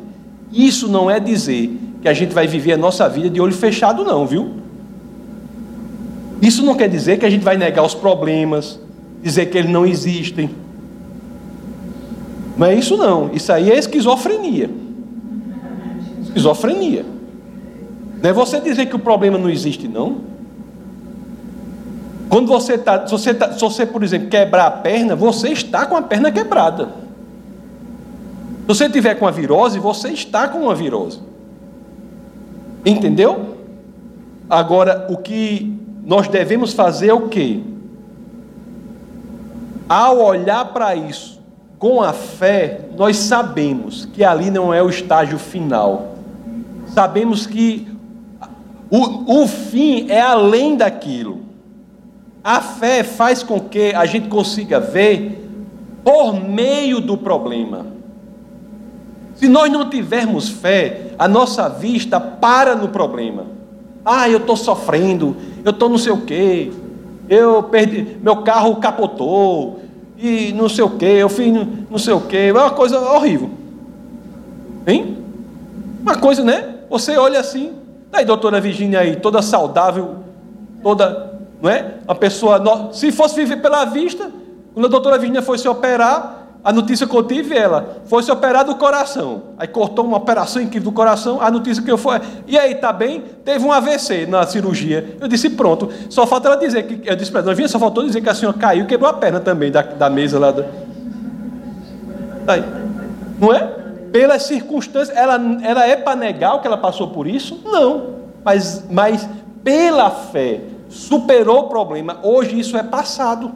Isso 0.50 0.88
não 0.88 1.10
é 1.10 1.20
dizer 1.20 1.78
que 2.02 2.08
a 2.08 2.12
gente 2.12 2.34
vai 2.34 2.48
viver 2.48 2.72
a 2.72 2.76
nossa 2.76 3.08
vida 3.08 3.30
de 3.30 3.40
olho 3.40 3.54
fechado, 3.54 4.04
não, 4.04 4.26
viu? 4.26 4.50
Isso 6.42 6.64
não 6.64 6.74
quer 6.74 6.88
dizer 6.88 7.20
que 7.20 7.24
a 7.24 7.30
gente 7.30 7.44
vai 7.44 7.56
negar 7.56 7.84
os 7.84 7.94
problemas, 7.94 8.80
dizer 9.22 9.46
que 9.46 9.56
eles 9.56 9.70
não 9.70 9.86
existem. 9.86 10.50
Não 12.58 12.66
é 12.66 12.74
isso, 12.74 12.96
não. 12.96 13.30
Isso 13.32 13.52
aí 13.52 13.70
é 13.70 13.78
esquizofrenia. 13.78 14.68
Esquizofrenia. 16.24 17.06
Não 18.20 18.28
é 18.30 18.32
você 18.32 18.60
dizer 18.60 18.86
que 18.86 18.96
o 18.96 18.98
problema 18.98 19.38
não 19.38 19.48
existe, 19.48 19.86
não. 19.86 20.32
Quando 22.28 22.48
você 22.48 22.74
está, 22.74 23.06
se 23.06 23.12
você, 23.12 23.32
tá, 23.32 23.52
se 23.52 23.60
você, 23.60 23.86
por 23.86 24.02
exemplo, 24.02 24.28
quebrar 24.28 24.66
a 24.66 24.70
perna, 24.72 25.14
você 25.14 25.50
está 25.50 25.86
com 25.86 25.96
a 25.96 26.02
perna 26.02 26.32
quebrada. 26.32 26.86
Se 28.62 28.66
você 28.66 28.88
tiver 28.88 29.14
com 29.14 29.28
a 29.28 29.30
virose, 29.30 29.78
você 29.78 30.08
está 30.08 30.48
com 30.48 30.60
uma 30.60 30.74
virose. 30.74 31.31
Entendeu? 32.84 33.56
Agora, 34.48 35.06
o 35.08 35.16
que 35.16 35.78
nós 36.04 36.28
devemos 36.28 36.72
fazer 36.72 37.08
é 37.08 37.14
o 37.14 37.28
quê? 37.28 37.60
Ao 39.88 40.18
olhar 40.18 40.66
para 40.72 40.94
isso 40.94 41.40
com 41.78 42.00
a 42.00 42.12
fé, 42.12 42.82
nós 42.96 43.16
sabemos 43.16 44.04
que 44.04 44.24
ali 44.24 44.50
não 44.50 44.72
é 44.72 44.82
o 44.82 44.88
estágio 44.88 45.38
final. 45.38 46.14
Sabemos 46.86 47.46
que 47.46 47.88
o, 48.90 49.42
o 49.42 49.48
fim 49.48 50.06
é 50.10 50.20
além 50.20 50.76
daquilo. 50.76 51.40
A 52.44 52.60
fé 52.60 53.02
faz 53.02 53.42
com 53.42 53.58
que 53.58 53.94
a 53.94 54.04
gente 54.04 54.28
consiga 54.28 54.78
ver 54.78 55.48
por 56.04 56.34
meio 56.34 57.00
do 57.00 57.16
problema. 57.16 57.86
Se 59.42 59.48
nós 59.48 59.72
não 59.72 59.90
tivermos 59.90 60.48
fé, 60.48 61.14
a 61.18 61.26
nossa 61.26 61.68
vista 61.68 62.20
para 62.20 62.76
no 62.76 62.86
problema. 62.86 63.46
Ah, 64.04 64.30
eu 64.30 64.38
estou 64.38 64.56
sofrendo, 64.56 65.36
eu 65.64 65.72
estou 65.72 65.88
não 65.88 65.98
sei 65.98 66.12
o 66.12 66.20
quê, 66.20 66.70
eu 67.28 67.60
perdi, 67.64 68.18
meu 68.22 68.36
carro 68.42 68.76
capotou, 68.76 69.80
e 70.16 70.52
não 70.52 70.68
sei 70.68 70.84
o 70.84 70.90
quê, 70.90 71.16
eu 71.18 71.28
fiz 71.28 71.52
não 71.90 71.98
sei 71.98 72.14
o 72.14 72.20
quê, 72.20 72.36
é 72.36 72.52
uma 72.52 72.70
coisa 72.70 73.00
horrível. 73.00 73.50
Hein? 74.86 75.18
Uma 76.00 76.14
coisa, 76.14 76.44
né? 76.44 76.76
Você 76.88 77.16
olha 77.16 77.40
assim, 77.40 77.72
aí 78.12 78.24
doutora 78.24 78.60
Virginia 78.60 79.00
aí, 79.00 79.16
toda 79.16 79.42
saudável, 79.42 80.18
toda, 80.84 81.40
não 81.60 81.68
é? 81.68 81.94
Uma 82.04 82.14
pessoa, 82.14 82.62
se 82.92 83.10
fosse 83.10 83.34
viver 83.34 83.56
pela 83.56 83.86
vista, 83.86 84.30
quando 84.72 84.86
a 84.86 84.88
doutora 84.88 85.18
Virginia 85.18 85.42
foi 85.42 85.58
se 85.58 85.66
operar, 85.66 86.41
a 86.64 86.72
notícia 86.72 87.08
que 87.08 87.16
eu 87.16 87.24
tive, 87.24 87.56
ela 87.56 88.02
foi 88.04 88.22
se 88.22 88.30
operar 88.30 88.64
do 88.64 88.76
coração. 88.76 89.42
Aí 89.58 89.66
cortou 89.66 90.04
uma 90.04 90.18
operação 90.18 90.62
incrível 90.62 90.92
do 90.92 90.94
coração. 90.94 91.40
A 91.40 91.50
notícia 91.50 91.82
que 91.82 91.90
eu 91.90 91.98
fui. 91.98 92.20
E 92.46 92.56
aí, 92.56 92.76
tá 92.76 92.92
bem? 92.92 93.24
Teve 93.44 93.64
um 93.64 93.72
AVC 93.72 94.26
na 94.26 94.46
cirurgia. 94.46 95.16
Eu 95.20 95.26
disse, 95.26 95.50
pronto. 95.50 95.88
Só 96.08 96.24
falta 96.24 96.48
ela 96.48 96.56
dizer 96.56 96.84
que. 96.84 97.08
Eu 97.08 97.16
disse 97.16 97.32
para 97.32 97.40
ela, 97.40 97.68
só 97.68 97.80
faltou 97.80 98.04
dizer 98.04 98.20
que 98.20 98.28
a 98.28 98.34
senhora 98.34 98.56
caiu 98.56 98.86
quebrou 98.86 99.10
a 99.10 99.14
perna 99.14 99.40
também 99.40 99.72
da, 99.72 99.82
da 99.82 100.08
mesa 100.08 100.38
lá. 100.38 100.52
Da... 100.52 100.64
Aí. 102.46 102.64
Não 103.40 103.52
é? 103.52 103.66
Pelas 104.12 104.44
circunstâncias. 104.44 105.16
Ela, 105.16 105.40
ela 105.62 105.84
é 105.84 105.96
para 105.96 106.14
negar 106.14 106.54
o 106.54 106.60
que 106.60 106.68
ela 106.68 106.78
passou 106.78 107.08
por 107.08 107.26
isso? 107.26 107.60
Não. 107.64 108.22
Mas, 108.44 108.84
mas 108.88 109.28
pela 109.64 110.10
fé, 110.10 110.60
superou 110.88 111.62
o 111.62 111.68
problema. 111.68 112.18
Hoje 112.22 112.56
isso 112.56 112.76
é 112.76 112.84
passado. 112.84 113.50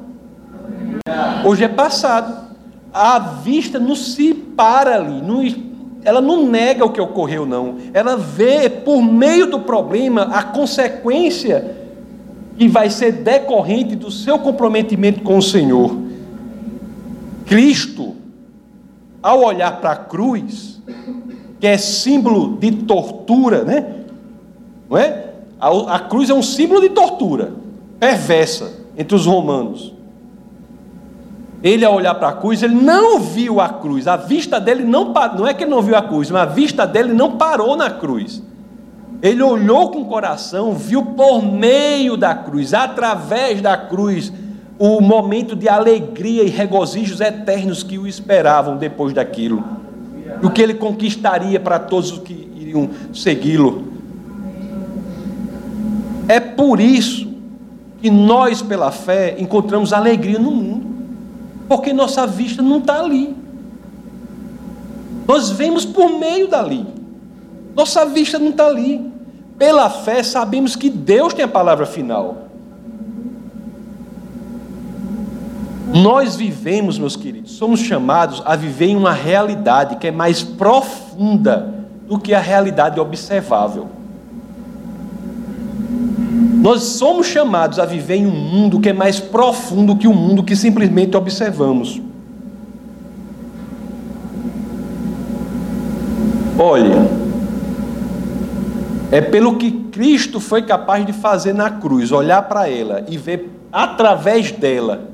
Hoje 1.44 1.62
é 1.62 1.68
passado 1.68 2.45
a 2.96 3.18
vista 3.18 3.78
não 3.78 3.94
se 3.94 4.32
para 4.32 4.96
ali, 4.96 5.20
não, 5.20 5.44
ela 6.02 6.22
não 6.22 6.46
nega 6.46 6.82
o 6.82 6.90
que 6.90 7.00
ocorreu, 7.00 7.44
não. 7.44 7.76
Ela 7.92 8.16
vê 8.16 8.70
por 8.70 9.02
meio 9.02 9.50
do 9.50 9.60
problema 9.60 10.22
a 10.22 10.42
consequência 10.42 11.76
que 12.56 12.66
vai 12.66 12.88
ser 12.88 13.12
decorrente 13.12 13.94
do 13.94 14.10
seu 14.10 14.38
comprometimento 14.38 15.20
com 15.20 15.36
o 15.36 15.42
Senhor. 15.42 15.94
Cristo, 17.44 18.16
ao 19.22 19.44
olhar 19.44 19.78
para 19.78 19.90
a 19.90 19.96
cruz, 19.96 20.80
que 21.60 21.66
é 21.66 21.76
símbolo 21.76 22.56
de 22.56 22.72
tortura, 22.72 23.62
né? 23.62 23.94
Não 24.88 24.96
é? 24.96 25.32
A, 25.60 25.96
a 25.96 25.98
cruz 25.98 26.30
é 26.30 26.34
um 26.34 26.42
símbolo 26.42 26.80
de 26.80 26.88
tortura 26.88 27.52
perversa 28.00 28.72
entre 28.96 29.14
os 29.14 29.26
romanos. 29.26 29.95
Ele, 31.66 31.84
ao 31.84 31.96
olhar 31.96 32.14
para 32.14 32.28
a 32.28 32.32
cruz, 32.32 32.62
ele 32.62 32.76
não 32.76 33.18
viu 33.18 33.60
a 33.60 33.68
cruz. 33.68 34.06
A 34.06 34.16
vista 34.16 34.60
dele 34.60 34.84
não 34.84 35.12
parou. 35.12 35.38
Não 35.38 35.48
é 35.48 35.52
que 35.52 35.64
ele 35.64 35.70
não 35.72 35.82
viu 35.82 35.96
a 35.96 36.02
cruz, 36.02 36.30
mas 36.30 36.42
a 36.42 36.46
vista 36.46 36.86
dele 36.86 37.12
não 37.12 37.32
parou 37.32 37.76
na 37.76 37.90
cruz. 37.90 38.40
Ele 39.20 39.42
olhou 39.42 39.90
com 39.90 40.02
o 40.02 40.04
coração, 40.04 40.74
viu 40.74 41.04
por 41.04 41.42
meio 41.42 42.16
da 42.16 42.36
cruz, 42.36 42.72
através 42.72 43.60
da 43.60 43.76
cruz, 43.76 44.32
o 44.78 45.00
momento 45.00 45.56
de 45.56 45.68
alegria 45.68 46.44
e 46.44 46.50
regozijos 46.50 47.20
eternos 47.20 47.82
que 47.82 47.98
o 47.98 48.06
esperavam 48.06 48.76
depois 48.76 49.12
daquilo. 49.12 49.64
O 50.44 50.50
que 50.50 50.62
ele 50.62 50.74
conquistaria 50.74 51.58
para 51.58 51.80
todos 51.80 52.12
os 52.12 52.18
que 52.20 52.48
iriam 52.54 52.90
segui-lo. 53.12 53.88
É 56.28 56.38
por 56.38 56.78
isso 56.78 57.26
que 58.00 58.08
nós, 58.08 58.62
pela 58.62 58.92
fé, 58.92 59.34
encontramos 59.36 59.92
alegria 59.92 60.38
no 60.38 60.52
mundo, 60.52 60.85
porque 61.68 61.92
nossa 61.92 62.26
vista 62.26 62.62
não 62.62 62.78
está 62.78 63.00
ali. 63.00 63.36
Nós 65.26 65.50
vemos 65.50 65.84
por 65.84 66.18
meio 66.18 66.48
dali, 66.48 66.86
nossa 67.74 68.04
vista 68.06 68.38
não 68.38 68.50
está 68.50 68.66
ali. 68.66 69.14
Pela 69.58 69.88
fé, 69.88 70.22
sabemos 70.22 70.76
que 70.76 70.90
Deus 70.90 71.32
tem 71.32 71.44
a 71.44 71.48
palavra 71.48 71.86
final. 71.86 72.46
Nós 75.94 76.36
vivemos, 76.36 76.98
meus 76.98 77.16
queridos, 77.16 77.52
somos 77.52 77.80
chamados 77.80 78.42
a 78.44 78.54
viver 78.54 78.88
em 78.88 78.96
uma 78.96 79.12
realidade 79.12 79.96
que 79.96 80.06
é 80.06 80.10
mais 80.10 80.42
profunda 80.42 81.74
do 82.06 82.18
que 82.18 82.34
a 82.34 82.40
realidade 82.40 83.00
observável. 83.00 83.88
Nós 86.66 86.82
somos 86.82 87.28
chamados 87.28 87.78
a 87.78 87.84
viver 87.84 88.16
em 88.16 88.26
um 88.26 88.32
mundo 88.32 88.80
que 88.80 88.88
é 88.88 88.92
mais 88.92 89.20
profundo 89.20 89.94
que 89.94 90.08
o 90.08 90.12
mundo 90.12 90.42
que 90.42 90.56
simplesmente 90.56 91.16
observamos. 91.16 92.02
Olha, 96.58 97.08
é 99.12 99.20
pelo 99.20 99.54
que 99.54 99.70
Cristo 99.92 100.40
foi 100.40 100.62
capaz 100.62 101.06
de 101.06 101.12
fazer 101.12 101.52
na 101.52 101.70
cruz, 101.70 102.10
olhar 102.10 102.42
para 102.42 102.68
ela 102.68 103.04
e 103.08 103.16
ver 103.16 103.48
através 103.70 104.50
dela, 104.50 105.08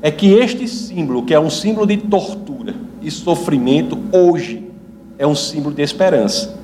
é 0.00 0.10
que 0.10 0.32
este 0.32 0.66
símbolo, 0.66 1.22
que 1.22 1.34
é 1.34 1.38
um 1.38 1.50
símbolo 1.50 1.86
de 1.86 1.98
tortura 1.98 2.74
e 3.02 3.10
sofrimento, 3.10 3.98
hoje 4.10 4.70
é 5.18 5.26
um 5.26 5.34
símbolo 5.34 5.74
de 5.74 5.82
esperança 5.82 6.56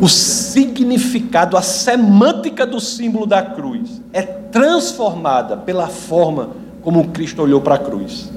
o 0.00 0.08
significado, 0.08 1.56
a 1.56 1.62
semântica 1.62 2.66
do 2.66 2.80
símbolo 2.80 3.26
da 3.26 3.42
cruz 3.42 4.00
é 4.12 4.22
transformada 4.22 5.56
pela 5.56 5.88
forma 5.88 6.50
como 6.82 7.08
Cristo 7.08 7.42
olhou 7.42 7.60
para 7.60 7.74
a 7.74 7.78
cruz. 7.78 8.30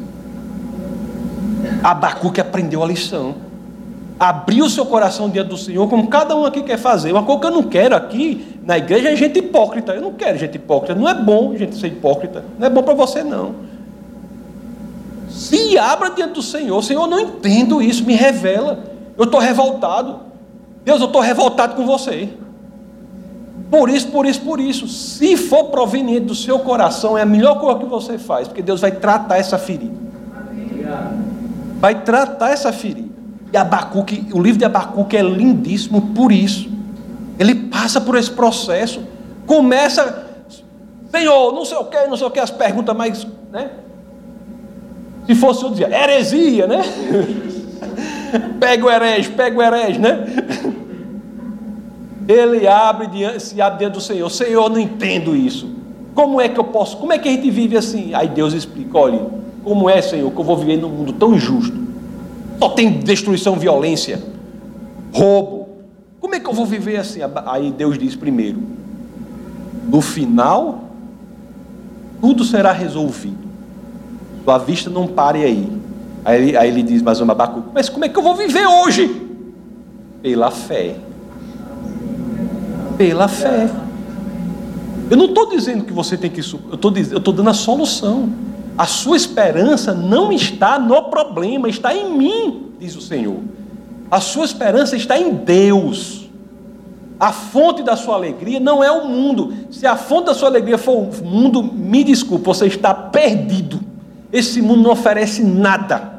Abacuque 1.82 2.42
aprendeu 2.42 2.84
a 2.84 2.86
lição. 2.86 3.36
Abriu 4.20 4.70
seu 4.70 4.86
coração 4.86 5.30
diante 5.30 5.50
do 5.50 5.58
Senhor, 5.58 5.88
como 5.90 6.08
cada 6.08 6.36
um 6.36 6.46
aqui 6.46 6.62
quer 6.62 6.78
fazer. 6.78 7.12
Uma 7.12 7.24
coisa 7.24 7.42
que 7.42 7.48
eu 7.48 7.52
não 7.52 7.64
quero 7.64 7.96
aqui 7.96 8.60
na 8.64 8.78
igreja 8.78 9.10
é 9.10 9.16
gente 9.16 9.40
hipócrita. 9.40 9.94
Eu 9.94 10.02
não 10.02 10.14
quero 10.14 10.38
gente 10.38 10.56
hipócrita. 10.56 10.94
Não 10.94 11.08
é 11.08 11.14
bom 11.14 11.56
gente 11.58 11.76
ser 11.78 11.88
hipócrita. 11.88 12.44
Não 12.60 12.68
é 12.68 12.70
bom 12.70 12.84
para 12.84 12.94
você, 12.94 13.24
não. 13.24 13.56
Se 15.30 15.78
abra 15.78 16.10
diante 16.10 16.34
do 16.34 16.42
Senhor. 16.42 16.82
Senhor, 16.84 17.04
eu 17.04 17.08
não 17.08 17.20
entendo 17.20 17.82
isso. 17.82 18.06
Me 18.06 18.16
revela. 18.16 18.84
Eu 19.18 19.24
estou 19.26 19.40
revoltado. 19.40 20.33
Deus, 20.84 21.00
eu 21.00 21.08
estou 21.08 21.22
revoltado 21.22 21.76
com 21.76 21.86
você. 21.86 22.30
Por 23.72 23.90
isso, 23.90 24.08
por 24.10 24.26
isso, 24.26 24.42
por 24.42 24.60
isso. 24.60 24.88
Se 24.88 25.36
for 25.36 25.66
proveniente 25.66 26.26
do 26.26 26.36
seu 26.36 26.60
coração, 26.60 27.18
é 27.18 27.22
a 27.22 27.26
melhor 27.26 27.60
coisa 27.60 27.80
que 27.80 27.86
você 27.86 28.18
faz, 28.18 28.48
porque 28.48 28.62
Deus 28.62 28.82
vai 28.82 28.92
tratar 28.92 29.38
essa 29.38 29.58
ferida. 29.58 29.96
Vai 31.80 32.04
tratar 32.04 32.52
essa 32.52 32.72
ferida. 32.72 33.10
E 33.52 33.58
Abacuque, 33.58 34.28
o 34.34 34.42
livro 34.42 34.60
de 34.60 34.66
Abacuque 34.66 35.18
é 35.18 35.22
lindíssimo 35.22 36.14
por 36.14 36.32
isso. 36.32 36.70
Ele 37.40 37.56
passa 37.56 38.00
por 38.00 38.16
esse 38.16 38.30
processo. 38.30 39.02
Começa, 39.46 40.28
Senhor, 41.12 41.54
não 41.54 41.66
sei 41.66 41.78
o 41.78 41.86
que, 41.86 42.08
não 42.08 42.18
sei 42.18 42.28
o 42.28 42.32
que, 42.32 42.40
as 42.40 42.52
perguntas 42.52 42.96
mais, 42.96 43.28
né? 43.52 43.72
Se 45.26 45.36
fosse 45.36 45.64
eu 45.64 45.70
dizia, 45.70 45.90
heresia, 45.90 46.68
né? 46.68 46.82
pega 48.60 48.86
o 48.86 48.90
herege, 48.90 49.30
pega 49.32 49.58
o 49.58 49.62
herege, 49.62 50.00
né? 50.00 50.26
Ele 52.28 52.68
abre 52.68 53.08
diante, 53.08 53.44
se 53.44 53.62
abre 53.62 53.80
diante 53.80 53.94
do 53.94 54.02
Senhor. 54.02 54.30
Senhor, 54.30 54.70
não 54.70 54.80
entendo 54.80 55.36
isso. 55.36 55.70
Como 56.16 56.40
é 56.40 56.48
que 56.48 56.60
eu 56.60 56.64
posso? 56.64 56.98
Como 56.98 57.12
é 57.12 57.18
que 57.18 57.28
a 57.28 57.32
gente 57.32 57.50
vive 57.50 57.76
assim? 57.76 58.14
Aí 58.14 58.28
Deus 58.28 58.54
explica: 58.54 58.98
olha, 58.98 59.22
como 59.64 59.90
é, 59.90 60.02
Senhor, 60.02 60.32
que 60.32 60.40
eu 60.40 60.44
vou 60.44 60.58
viver 60.58 60.78
num 60.78 60.90
mundo 60.90 61.14
tão 61.14 61.34
injusto? 61.34 61.78
Só 62.60 62.70
tem 62.70 62.92
destruição, 62.92 63.56
violência, 63.56 64.22
roubo. 65.14 65.70
Como 66.22 66.36
é 66.36 66.40
que 66.40 66.48
eu 66.48 66.54
vou 66.54 66.66
viver 66.66 66.98
assim? 66.98 67.20
Aí 67.46 67.72
Deus 67.72 67.98
diz 67.98 68.16
primeiro: 68.16 68.62
no 69.88 70.02
final, 70.02 70.86
tudo 72.22 72.44
será 72.44 72.72
resolvido. 72.72 73.44
Sua 74.44 74.58
vista 74.58 74.90
não 74.90 75.08
pare 75.08 75.44
aí. 75.44 75.83
Aí 76.26 76.42
ele, 76.42 76.58
aí 76.58 76.70
ele 76.70 76.84
diz 76.84 77.02
mais 77.02 77.20
uma 77.20 77.34
Abacuque, 77.34 77.70
mas 77.74 77.90
como 77.90 78.06
é 78.06 78.10
que 78.10 78.18
eu 78.18 78.24
vou 78.24 78.36
viver 78.36 78.66
hoje? 78.66 79.22
Pela 80.22 80.52
fé. 80.52 80.96
Pela 82.98 83.28
fé. 83.28 83.70
Eu 85.10 85.18
não 85.18 85.26
estou 85.26 85.50
dizendo 85.50 85.84
que 85.84 85.92
você 85.92 86.18
tem 86.18 86.30
que. 86.30 86.40
Eu 86.40 87.18
estou 87.18 87.34
dando 87.34 87.50
a 87.50 87.54
solução. 87.54 88.30
A 88.78 88.86
sua 88.86 89.16
esperança 89.16 89.94
não 89.94 90.32
está 90.32 90.80
no 90.80 91.04
problema, 91.04 91.70
está 91.70 91.94
em 91.94 92.18
mim, 92.18 92.72
diz 92.80 92.96
o 92.96 93.02
Senhor. 93.02 93.38
A 94.10 94.20
sua 94.20 94.46
esperança 94.46 94.96
está 94.96 95.18
em 95.18 95.32
Deus. 95.34 96.30
A 97.20 97.32
fonte 97.32 97.84
da 97.84 97.96
sua 97.96 98.16
alegria 98.16 98.60
não 98.60 98.84
é 98.84 98.92
o 98.92 99.08
mundo. 99.08 99.54
Se 99.70 99.86
a 99.86 99.96
fonte 99.96 100.26
da 100.26 100.34
sua 100.34 100.50
alegria 100.50 100.78
for 100.78 100.98
o 100.98 101.26
mundo, 101.26 101.62
me 101.62 102.04
desculpe, 102.04 102.46
você 102.46 102.66
está 102.66 102.94
perdido. 102.94 103.80
Esse 104.32 104.62
mundo 104.62 104.82
não 104.82 104.92
oferece 104.92 105.44
nada. 105.44 106.13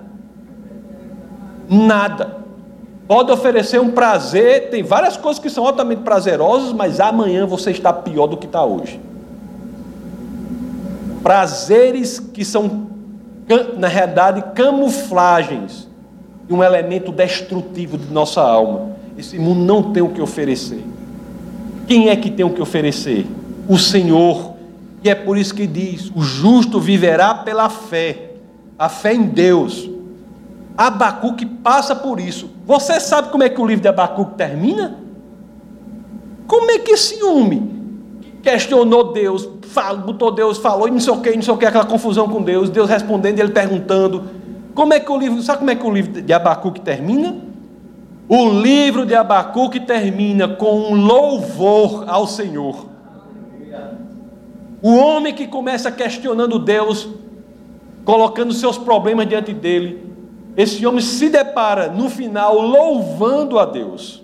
Nada. 1.68 2.44
Pode 3.07 3.31
oferecer 3.31 3.81
um 3.81 3.90
prazer, 3.90 4.70
tem 4.70 4.83
várias 4.83 5.16
coisas 5.16 5.42
que 5.42 5.50
são 5.50 5.66
altamente 5.66 6.03
prazerosas, 6.03 6.72
mas 6.72 7.00
amanhã 7.00 7.46
você 7.46 7.70
está 7.70 7.92
pior 7.92 8.27
do 8.27 8.37
que 8.37 8.46
está 8.46 8.64
hoje. 8.64 8.98
Prazeres 11.22 12.18
que 12.18 12.44
são, 12.44 12.87
na 13.77 13.88
realidade, 13.88 14.42
camuflagens 14.55 15.87
de 16.46 16.55
um 16.55 16.62
elemento 16.62 17.12
destrutivo 17.12 17.98
de 17.98 18.12
nossa 18.12 18.40
alma. 18.40 18.92
Esse 19.18 19.38
mundo 19.38 19.61
não 19.61 19.92
tem 19.92 20.03
o 20.03 20.09
que 20.09 20.20
oferecer. 20.20 20.83
Quem 21.87 22.09
é 22.09 22.16
que 22.16 22.31
tem 22.31 22.44
o 22.44 22.50
que 22.50 22.62
oferecer? 22.62 23.27
O 23.68 23.79
Senhor. 23.79 24.55
E 25.03 25.11
é 25.11 25.14
por 25.14 25.37
isso 25.37 25.55
que 25.55 25.66
diz: 25.66 26.11
o 26.14 26.22
justo 26.22 26.81
viverá 26.81 27.35
pela 27.35 27.68
fé, 27.68 28.33
a 28.79 28.88
fé 28.88 29.14
em 29.14 29.22
Deus. 29.22 29.90
Abacuque 30.76 31.46
passa 31.46 31.94
por 31.94 32.18
isso. 32.18 32.50
Você 32.66 32.98
sabe 32.98 33.28
como 33.30 33.44
é 33.44 33.48
que 33.48 33.60
o 33.60 33.66
livro 33.66 33.82
de 33.82 33.88
Abacuque 33.88 34.34
termina? 34.34 34.98
Como 36.46 36.70
é 36.70 36.78
que 36.78 36.92
esse 36.92 37.22
homem 37.22 37.74
questionou 38.42 39.12
Deus, 39.12 39.48
falou, 39.62 40.02
botou 40.02 40.30
Deus, 40.30 40.58
falou 40.58 40.87
e 40.87 40.90
não 40.90 41.00
sei 41.00 41.12
o 41.12 41.20
que, 41.20 41.34
não 41.34 41.42
sei 41.42 41.54
o 41.54 41.56
que, 41.56 41.64
aquela 41.64 41.87
confusão 41.87 42.28
com 42.28 42.42
Deus, 42.42 42.68
Deus 42.68 42.88
respondendo, 42.90 43.38
ele 43.38 43.52
perguntando. 43.52 44.24
Como 44.74 44.92
é 44.92 45.00
que 45.00 45.10
o 45.10 45.16
livro, 45.16 45.40
sabe 45.42 45.60
como 45.60 45.70
é 45.70 45.74
que 45.74 45.87
o 45.87 45.90
livro 45.90 46.20
de 46.20 46.32
Abacuque 46.32 46.80
termina? 46.80 47.37
O 48.28 48.48
livro 48.48 49.06
de 49.06 49.14
Abacuque 49.14 49.80
termina 49.80 50.48
com 50.48 50.92
um 50.92 50.94
louvor 50.94 52.04
ao 52.08 52.26
Senhor. 52.26 52.87
O 54.82 54.96
homem 54.96 55.32
que 55.32 55.46
começa 55.46 55.90
questionando 55.90 56.58
Deus, 56.58 57.09
colocando 58.05 58.53
seus 58.53 58.76
problemas 58.76 59.26
diante 59.26 59.53
dele, 59.53 60.13
esse 60.57 60.86
homem 60.86 61.00
se 61.00 61.28
depara 61.28 61.88
no 61.88 62.09
final 62.09 62.61
louvando 62.61 63.59
a 63.59 63.64
Deus. 63.64 64.22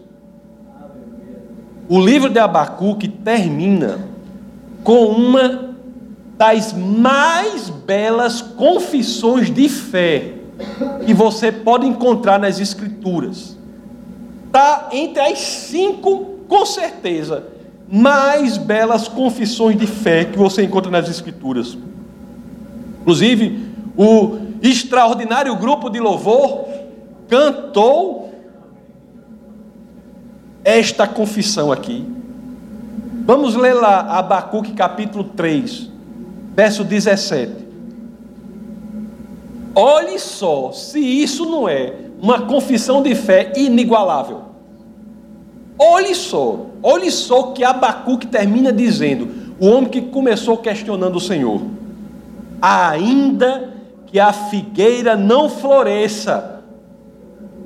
O 1.88 2.00
livro 2.00 2.30
de 2.30 2.38
Abacuque 2.38 3.08
termina 3.08 3.98
com 4.84 5.06
uma 5.06 5.70
das 6.38 6.72
mais 6.72 7.68
belas 7.68 8.40
confissões 8.40 9.50
de 9.52 9.68
fé 9.68 10.34
que 11.04 11.12
você 11.12 11.50
pode 11.50 11.86
encontrar 11.86 12.38
nas 12.38 12.60
Escrituras. 12.60 13.58
Está 14.46 14.88
entre 14.92 15.20
as 15.20 15.38
cinco, 15.38 16.38
com 16.48 16.64
certeza, 16.64 17.44
mais 17.90 18.56
belas 18.56 19.08
confissões 19.08 19.76
de 19.76 19.86
fé 19.86 20.24
que 20.24 20.38
você 20.38 20.62
encontra 20.62 20.90
nas 20.90 21.08
Escrituras. 21.08 21.76
Inclusive, 23.00 23.68
o 23.96 24.38
extraordinário 24.62 25.54
grupo 25.56 25.88
de 25.88 26.00
louvor 26.00 26.66
cantou 27.28 28.32
esta 30.64 31.06
confissão 31.06 31.72
aqui. 31.72 32.06
Vamos 33.24 33.54
ler 33.54 33.74
lá 33.74 34.00
Abacuque 34.18 34.72
capítulo 34.72 35.24
3, 35.24 35.90
verso 36.54 36.84
17. 36.84 37.68
Olhe 39.74 40.18
só 40.18 40.72
se 40.72 40.98
isso 40.98 41.46
não 41.46 41.68
é 41.68 41.94
uma 42.20 42.42
confissão 42.42 43.02
de 43.02 43.14
fé 43.14 43.52
inigualável. 43.56 44.42
Olhe 45.78 46.14
só, 46.14 46.66
olhe 46.82 47.10
só 47.10 47.52
que 47.52 47.64
Abacuque 47.64 48.26
termina 48.26 48.72
dizendo: 48.72 49.28
o 49.58 49.66
homem 49.66 49.88
que 49.88 50.02
começou 50.02 50.58
questionando 50.58 51.16
o 51.16 51.20
Senhor, 51.20 51.62
ainda 52.60 53.79
que 54.10 54.18
a 54.18 54.32
figueira 54.32 55.16
não 55.16 55.48
floresça, 55.48 56.62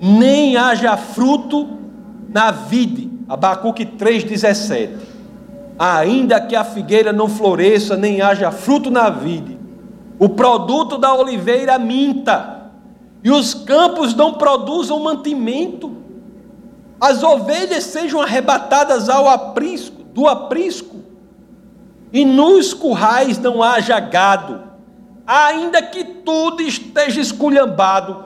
nem 0.00 0.56
haja 0.56 0.96
fruto 0.96 1.66
na 2.28 2.50
vide. 2.50 3.10
Abacuque 3.26 3.86
3,17. 3.86 4.90
Ainda 5.78 6.40
que 6.40 6.54
a 6.54 6.62
figueira 6.62 7.12
não 7.12 7.28
floresça, 7.28 7.96
nem 7.96 8.20
haja 8.20 8.50
fruto 8.50 8.90
na 8.90 9.08
vide, 9.08 9.58
o 10.18 10.28
produto 10.28 10.98
da 10.98 11.14
oliveira 11.14 11.78
minta, 11.78 12.70
e 13.22 13.30
os 13.30 13.54
campos 13.54 14.14
não 14.14 14.34
produzam 14.34 15.00
mantimento, 15.00 15.96
as 17.00 17.22
ovelhas 17.22 17.84
sejam 17.84 18.20
arrebatadas 18.20 19.08
ao 19.08 19.28
aprisco, 19.28 20.02
do 20.12 20.28
aprisco, 20.28 20.96
e 22.12 22.24
nos 22.24 22.72
currais 22.72 23.38
não 23.38 23.62
haja 23.62 23.98
gado, 23.98 24.73
ainda 25.26 25.82
que 25.82 26.04
tudo 26.04 26.62
esteja 26.62 27.20
esculhambado, 27.20 28.24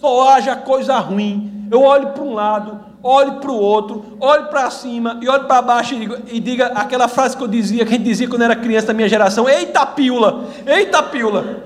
só 0.00 0.30
haja 0.30 0.56
coisa 0.56 0.98
ruim. 0.98 1.68
Eu 1.70 1.82
olho 1.82 2.08
para 2.08 2.22
um 2.22 2.34
lado, 2.34 2.80
olho 3.02 3.34
para 3.34 3.50
o 3.50 3.58
outro, 3.58 4.04
olho 4.20 4.46
para 4.46 4.70
cima 4.70 5.18
e 5.20 5.28
olho 5.28 5.44
para 5.44 5.62
baixo 5.62 5.94
e 5.94 5.98
diga, 5.98 6.22
e 6.30 6.40
diga, 6.40 6.66
aquela 6.74 7.08
frase 7.08 7.36
que 7.36 7.42
eu 7.42 7.48
dizia, 7.48 7.84
que 7.84 7.94
a 7.94 7.96
gente 7.96 8.04
dizia 8.04 8.28
quando 8.28 8.42
era 8.42 8.54
criança 8.54 8.88
da 8.88 8.92
minha 8.92 9.08
geração: 9.08 9.48
Eita 9.48 9.86
pílula, 9.86 10.44
eita 10.66 11.02
pílula. 11.02 11.62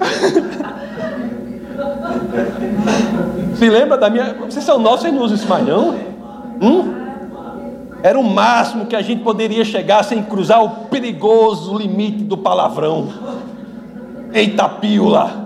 Se 3.56 3.68
lembra 3.68 3.96
da 3.96 4.10
minha. 4.10 4.34
Vocês 4.34 4.64
são 4.64 4.78
nossos, 4.78 5.02
vocês 5.02 5.14
não 5.14 5.22
usam 5.22 5.36
isso 5.36 5.48
mais 5.48 5.66
não? 5.66 5.94
Hum? 6.60 7.04
Era 8.02 8.18
o 8.18 8.22
máximo 8.22 8.86
que 8.86 8.94
a 8.94 9.00
gente 9.00 9.22
poderia 9.22 9.64
chegar 9.64 10.02
sem 10.04 10.22
cruzar 10.22 10.62
o 10.62 10.86
perigoso 10.86 11.76
limite 11.78 12.22
do 12.24 12.36
palavrão. 12.36 13.08
Eita 14.34 14.68
pílula! 14.68 15.44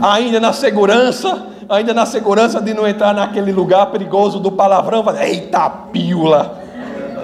ainda 0.00 0.38
na 0.38 0.52
segurança, 0.52 1.46
ainda 1.68 1.92
na 1.92 2.06
segurança 2.06 2.60
de 2.60 2.72
não 2.72 2.86
entrar 2.86 3.12
naquele 3.12 3.50
lugar 3.50 3.86
perigoso 3.86 4.38
do 4.38 4.52
palavrão, 4.52 5.04
eita 5.18 5.68
pílula! 5.68 6.60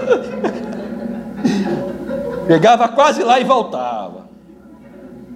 Pegava 2.48 2.88
quase 2.88 3.22
lá 3.22 3.38
e 3.38 3.44
voltava. 3.44 4.22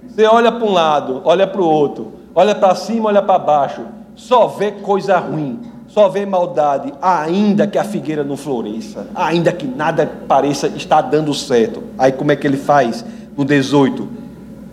Você 0.07 0.25
olha 0.25 0.51
para 0.51 0.65
um 0.65 0.73
lado, 0.73 1.21
olha 1.23 1.47
para 1.47 1.61
o 1.61 1.65
outro, 1.65 2.13
olha 2.35 2.53
para 2.53 2.75
cima, 2.75 3.07
olha 3.07 3.21
para 3.21 3.39
baixo, 3.39 3.85
só 4.15 4.47
vê 4.47 4.71
coisa 4.71 5.17
ruim, 5.17 5.61
só 5.97 6.07
vê 6.07 6.27
maldade, 6.27 6.93
ainda 7.01 7.65
que 7.65 7.75
a 7.75 7.83
figueira 7.83 8.23
não 8.23 8.37
floresça, 8.37 9.07
ainda 9.15 9.51
que 9.51 9.65
nada 9.65 10.05
pareça 10.27 10.67
estar 10.67 11.01
dando 11.01 11.33
certo. 11.33 11.81
Aí 11.97 12.11
como 12.11 12.31
é 12.31 12.35
que 12.35 12.45
ele 12.45 12.55
faz? 12.55 13.03
No 13.35 13.43
18: 13.43 14.07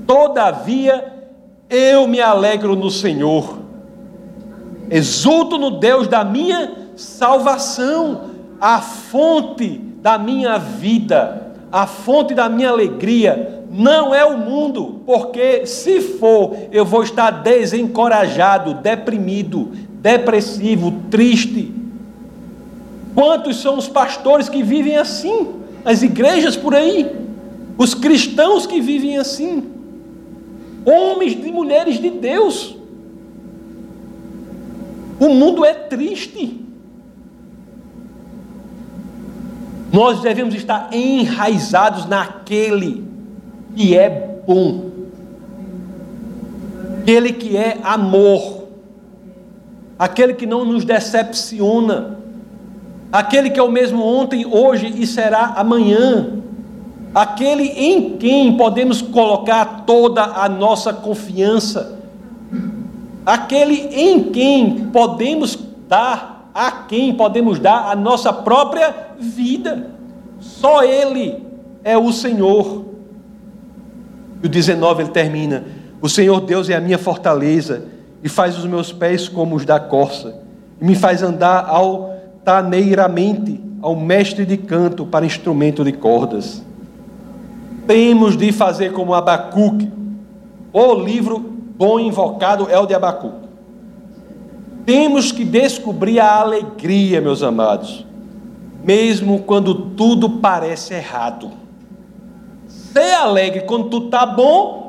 Todavia 0.07 1.15
eu 1.71 2.07
me 2.07 2.21
alegro 2.21 2.77
no 2.77 2.91
Senhor, 2.91 3.57
exulto 4.91 5.57
no 5.57 5.71
Deus 5.81 6.07
da 6.09 6.23
minha 6.23 6.75
salvação, 6.95 8.25
a 8.61 8.83
fonte 8.83 9.79
da 10.03 10.19
minha 10.19 10.59
vida, 10.59 11.55
a 11.73 11.87
fonte 11.87 12.35
da 12.35 12.51
minha 12.51 12.69
alegria 12.69 13.65
não 13.71 14.15
é 14.15 14.27
o 14.27 14.37
mundo, 14.37 15.01
porque 15.07 15.65
se 15.65 16.03
for, 16.03 16.55
eu 16.71 16.85
vou 16.85 17.03
estar 17.03 17.31
desencorajado, 17.31 18.75
deprimido, 18.75 19.73
depressivo, 20.05 20.93
triste. 21.11 21.73
Quantos 23.15 23.63
são 23.63 23.79
os 23.79 23.89
pastores 23.89 24.51
que 24.51 24.63
vivem 24.63 24.99
assim? 24.99 25.55
As 25.83 26.03
igrejas 26.03 26.57
por 26.57 26.75
aí, 26.75 27.11
os 27.79 27.95
cristãos 27.95 28.67
que 28.67 28.83
vivem 28.83 29.17
assim, 29.17 29.65
homens 30.85 31.33
e 31.33 31.51
mulheres 31.51 31.99
de 31.99 32.11
Deus. 32.11 32.77
O 35.19 35.31
mundo 35.31 35.65
é 35.65 35.73
triste. 35.73 36.61
Nós 39.91 40.21
devemos 40.21 40.55
estar 40.55 40.91
enraizados 40.93 42.07
naquele 42.07 43.05
que 43.75 43.97
é 43.97 44.43
bom, 44.47 44.91
aquele 47.01 47.33
que 47.33 47.57
é 47.57 47.79
amor, 47.83 48.54
aquele 49.99 50.35
que 50.35 50.47
não 50.47 50.65
nos 50.65 50.85
decepciona, 50.85 52.19
aquele 53.13 53.51
que 53.51 53.61
é 53.61 53.63
o 53.63 53.71
mesmo 53.71 54.05
ontem, 54.05 54.45
hoje 54.45 54.93
e 54.97 55.07
será 55.07 55.55
amanhã, 55.57 56.33
aquele 57.15 57.65
em 57.65 58.17
quem 58.17 58.57
podemos 58.57 59.01
colocar 59.01 59.85
toda 59.87 60.23
a 60.23 60.49
nossa 60.49 60.93
confiança, 60.93 61.99
aquele 63.25 63.75
em 63.93 64.25
quem 64.25 64.87
podemos 64.87 65.59
dar, 65.89 66.51
a 66.55 66.71
quem 66.71 67.15
podemos 67.15 67.59
dar 67.59 67.91
a 67.91 67.97
nossa 67.97 68.33
própria 68.33 68.95
vida. 69.19 69.91
Só 70.41 70.83
Ele 70.83 71.43
é 71.83 71.97
o 71.97 72.13
Senhor. 72.13 72.85
E 74.43 74.47
o 74.47 74.49
19 74.49 75.05
ele 75.05 75.11
termina: 75.11 75.65
O 76.03 76.09
Senhor 76.09 76.41
Deus 76.43 76.69
é 76.69 76.77
a 76.77 76.81
minha 76.81 76.99
fortaleza 76.99 77.94
e 78.25 78.29
faz 78.29 78.59
os 78.59 78.65
meus 78.65 78.91
pés 78.91 79.29
como 79.29 79.55
os 79.55 79.67
da 79.67 79.79
corça, 79.79 80.41
e 80.81 80.85
me 80.85 80.95
faz 80.95 81.23
andar 81.23 81.69
altaneiramente 81.69 83.63
ao 83.83 83.95
mestre 83.95 84.47
de 84.47 84.57
canto 84.57 85.05
para 85.05 85.27
instrumento 85.27 85.85
de 85.85 85.93
cordas. 85.93 86.65
Temos 87.87 88.35
de 88.35 88.51
fazer 88.51 88.93
como 88.95 89.13
Abacuque. 89.13 89.93
O 90.73 90.95
livro 90.95 91.39
bom 91.39 92.01
invocado 92.01 92.67
é 92.71 92.79
o 92.79 92.87
de 92.87 92.95
Abacuque. 92.95 93.47
Temos 94.87 95.31
que 95.31 95.45
descobrir 95.45 96.19
a 96.19 96.41
alegria, 96.41 97.21
meus 97.21 97.43
amados, 97.43 98.07
mesmo 98.83 99.41
quando 99.41 99.75
tudo 99.75 100.31
parece 100.31 100.95
errado. 100.95 101.51
Ser 102.67 103.13
alegre 103.15 103.63
quando 103.63 103.91
tudo 103.91 104.07
está 104.07 104.25
bom. 104.25 104.84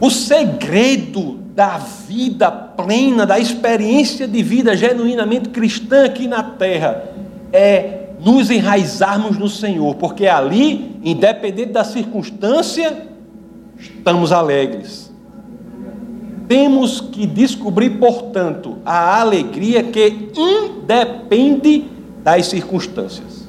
O 0.00 0.10
segredo 0.10 1.38
da 1.54 1.78
vida 1.78 2.50
plena, 2.50 3.26
da 3.26 3.38
experiência 3.38 4.28
de 4.28 4.42
vida 4.42 4.76
genuinamente 4.76 5.48
cristã 5.48 6.04
aqui 6.04 6.28
na 6.28 6.42
terra, 6.42 7.04
é 7.52 8.10
nos 8.20 8.50
enraizarmos 8.50 9.36
no 9.36 9.48
Senhor, 9.48 9.94
porque 9.96 10.26
ali, 10.26 10.96
independente 11.02 11.72
da 11.72 11.84
circunstância, 11.84 13.08
estamos 13.78 14.30
alegres. 14.32 15.12
Temos 16.46 17.00
que 17.00 17.26
descobrir, 17.26 17.90
portanto, 17.98 18.78
a 18.84 19.20
alegria 19.20 19.82
que 19.82 20.30
independe 20.36 21.86
das 22.22 22.46
circunstâncias. 22.46 23.46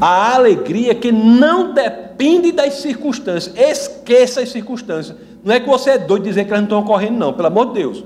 A 0.00 0.34
alegria 0.34 0.94
que 0.94 1.10
não 1.10 1.72
depende 1.72 2.05
das 2.52 2.74
circunstâncias. 2.74 3.54
Esqueça 3.56 4.40
as 4.40 4.48
circunstâncias. 4.50 5.16
Não 5.44 5.54
é 5.54 5.60
que 5.60 5.68
você 5.68 5.90
é 5.90 5.98
doido 5.98 6.24
dizer 6.24 6.44
que 6.44 6.50
elas 6.50 6.60
não 6.60 6.66
estão 6.66 6.80
ocorrendo, 6.80 7.18
não, 7.18 7.32
pelo 7.32 7.48
amor 7.48 7.66
de 7.68 7.74
Deus. 7.74 8.04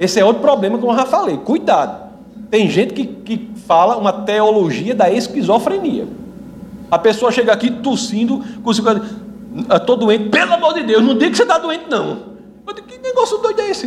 Esse 0.00 0.20
é 0.20 0.24
outro 0.24 0.42
problema 0.42 0.78
que 0.78 0.84
eu 0.84 0.94
já 0.94 1.04
falei. 1.04 1.36
Cuidado. 1.38 2.08
Tem 2.50 2.70
gente 2.70 2.94
que, 2.94 3.06
que 3.06 3.50
fala 3.66 3.96
uma 3.96 4.12
teologia 4.12 4.94
da 4.94 5.10
esquizofrenia. 5.10 6.06
A 6.90 6.98
pessoa 6.98 7.30
chega 7.30 7.52
aqui 7.52 7.70
tossindo, 7.70 8.42
com 8.62 8.70
estou 8.70 9.96
doente, 9.96 10.28
pelo 10.30 10.54
amor 10.54 10.74
de 10.74 10.82
Deus, 10.84 11.02
não 11.02 11.14
diga 11.14 11.30
que 11.30 11.36
você 11.36 11.42
está 11.42 11.58
doente, 11.58 11.84
não. 11.90 12.28
Eu 12.66 12.74
digo, 12.74 12.86
que 12.86 12.98
negócio 12.98 13.38
doido 13.38 13.60
é 13.60 13.70
esse? 13.70 13.86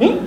Hein? 0.00 0.18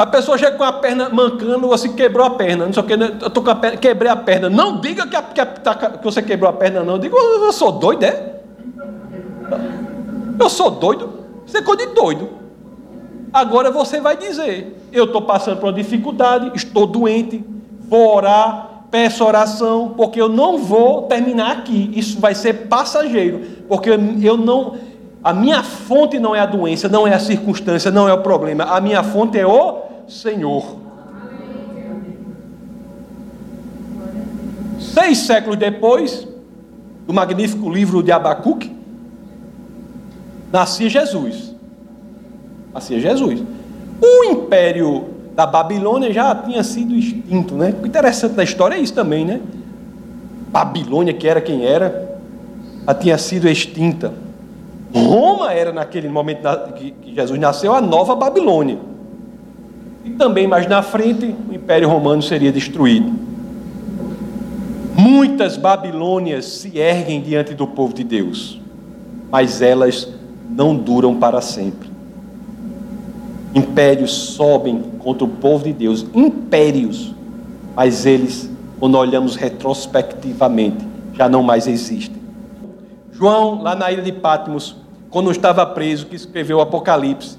A 0.00 0.06
pessoa 0.06 0.38
chega 0.38 0.56
com 0.56 0.64
a 0.64 0.72
perna 0.72 1.10
mancando, 1.10 1.68
você 1.68 1.86
quebrou 1.90 2.26
a 2.26 2.30
perna, 2.30 2.64
não 2.64 2.72
sei 2.72 2.82
o 2.82 2.86
que, 2.86 2.96
né? 2.96 3.18
eu 3.20 3.28
tô 3.28 3.42
com 3.42 3.50
a 3.50 3.54
perna, 3.54 3.76
quebrei 3.76 4.10
a 4.10 4.16
perna. 4.16 4.48
Não 4.48 4.80
diga 4.80 5.06
que, 5.06 5.14
a, 5.14 5.20
que, 5.20 5.38
a, 5.38 5.44
tá 5.44 5.74
que 5.74 6.02
você 6.02 6.22
quebrou 6.22 6.48
a 6.48 6.54
perna, 6.54 6.82
não. 6.82 6.98
Diga, 6.98 7.14
eu, 7.14 7.44
eu 7.44 7.52
sou 7.52 7.70
doido, 7.70 8.04
é? 8.04 8.36
Eu 10.38 10.48
sou 10.48 10.70
doido? 10.70 11.12
Você 11.44 11.58
é 11.58 11.62
coisa 11.62 11.86
de 11.86 11.92
doido. 11.92 12.30
Agora 13.30 13.70
você 13.70 14.00
vai 14.00 14.16
dizer: 14.16 14.74
eu 14.90 15.04
estou 15.04 15.20
passando 15.20 15.58
por 15.58 15.66
uma 15.66 15.72
dificuldade, 15.74 16.50
estou 16.54 16.86
doente, 16.86 17.44
vou 17.80 18.16
orar, 18.16 18.84
peço 18.90 19.22
oração, 19.22 19.92
porque 19.98 20.18
eu 20.18 20.30
não 20.30 20.56
vou 20.56 21.02
terminar 21.02 21.58
aqui. 21.58 21.92
Isso 21.94 22.18
vai 22.18 22.34
ser 22.34 22.68
passageiro, 22.68 23.42
porque 23.68 23.90
eu 24.22 24.38
não. 24.38 24.76
A 25.22 25.34
minha 25.34 25.62
fonte 25.62 26.18
não 26.18 26.34
é 26.34 26.40
a 26.40 26.46
doença, 26.46 26.88
não 26.88 27.06
é 27.06 27.12
a 27.12 27.18
circunstância, 27.18 27.90
não 27.90 28.08
é 28.08 28.14
o 28.14 28.22
problema. 28.22 28.64
A 28.64 28.80
minha 28.80 29.02
fonte 29.02 29.38
é 29.38 29.46
o 29.46 29.89
Senhor. 30.10 30.76
Seis 34.80 35.18
séculos 35.18 35.56
depois, 35.56 36.26
do 37.06 37.14
magnífico 37.14 37.70
livro 37.70 38.02
de 38.02 38.10
Abacuque, 38.10 38.74
nascia 40.52 40.88
Jesus. 40.88 41.54
Nascia 42.74 42.98
Jesus. 42.98 43.42
O 44.02 44.24
império 44.24 45.10
da 45.34 45.46
Babilônia 45.46 46.12
já 46.12 46.34
tinha 46.34 46.64
sido 46.64 46.94
extinto, 46.94 47.54
né? 47.54 47.74
O 47.80 47.86
interessante 47.86 48.34
da 48.34 48.42
história 48.42 48.74
é 48.74 48.80
isso 48.80 48.94
também, 48.94 49.24
né? 49.24 49.40
Babilônia, 50.48 51.14
que 51.14 51.28
era 51.28 51.40
quem 51.40 51.64
era, 51.64 52.18
já 52.84 52.94
tinha 52.94 53.16
sido 53.16 53.48
extinta. 53.48 54.12
Roma 54.92 55.52
era, 55.52 55.72
naquele 55.72 56.08
momento 56.08 56.42
que 56.74 57.14
Jesus 57.14 57.38
nasceu, 57.38 57.72
a 57.72 57.80
nova 57.80 58.16
Babilônia. 58.16 58.89
E 60.04 60.10
também 60.10 60.46
mais 60.46 60.66
na 60.66 60.82
frente, 60.82 61.34
o 61.48 61.54
Império 61.54 61.88
Romano 61.88 62.22
seria 62.22 62.50
destruído. 62.50 63.12
Muitas 64.96 65.56
Babilônias 65.56 66.44
se 66.44 66.78
erguem 66.78 67.20
diante 67.20 67.54
do 67.54 67.66
povo 67.66 67.94
de 67.94 68.04
Deus, 68.04 68.60
mas 69.30 69.62
elas 69.62 70.08
não 70.48 70.74
duram 70.74 71.16
para 71.16 71.40
sempre. 71.40 71.88
Impérios 73.54 74.12
sobem 74.12 74.82
contra 74.98 75.24
o 75.24 75.28
povo 75.28 75.64
de 75.64 75.72
Deus, 75.72 76.06
impérios, 76.14 77.14
mas 77.74 78.06
eles, 78.06 78.50
quando 78.78 78.96
olhamos 78.96 79.36
retrospectivamente, 79.36 80.86
já 81.14 81.28
não 81.28 81.42
mais 81.42 81.66
existem. 81.66 82.20
João, 83.12 83.62
lá 83.62 83.74
na 83.74 83.90
ilha 83.90 84.02
de 84.02 84.12
Patmos, 84.12 84.76
quando 85.10 85.30
estava 85.30 85.66
preso, 85.66 86.06
que 86.06 86.16
escreveu 86.16 86.58
o 86.58 86.60
Apocalipse, 86.60 87.36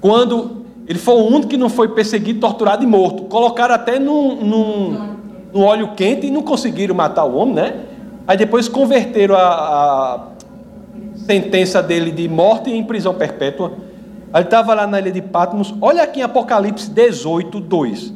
quando 0.00 0.59
ele 0.90 0.98
foi 0.98 1.14
o 1.14 1.24
único 1.24 1.46
que 1.46 1.56
não 1.56 1.68
foi 1.68 1.86
perseguido, 1.90 2.40
torturado 2.40 2.82
e 2.82 2.86
morto, 2.86 3.22
colocaram 3.26 3.72
até 3.72 3.96
num, 3.96 4.34
num, 4.44 5.16
num 5.54 5.62
óleo 5.62 5.92
quente 5.94 6.26
e 6.26 6.32
não 6.32 6.42
conseguiram 6.42 6.96
matar 6.96 7.24
o 7.26 7.36
homem, 7.36 7.54
né? 7.54 7.84
Aí 8.26 8.36
depois 8.36 8.66
converteram 8.66 9.36
a, 9.36 9.40
a 9.40 10.20
sentença 11.14 11.80
dele 11.80 12.10
de 12.10 12.28
morte 12.28 12.72
em 12.72 12.82
prisão 12.82 13.14
perpétua. 13.14 13.74
Ele 14.34 14.42
estava 14.42 14.74
lá 14.74 14.84
na 14.84 14.98
ilha 14.98 15.12
de 15.12 15.22
Patmos. 15.22 15.72
Olha 15.80 16.02
aqui 16.02 16.18
em 16.18 16.22
Apocalipse 16.24 16.90
18, 16.90 17.60
2. 17.60 18.12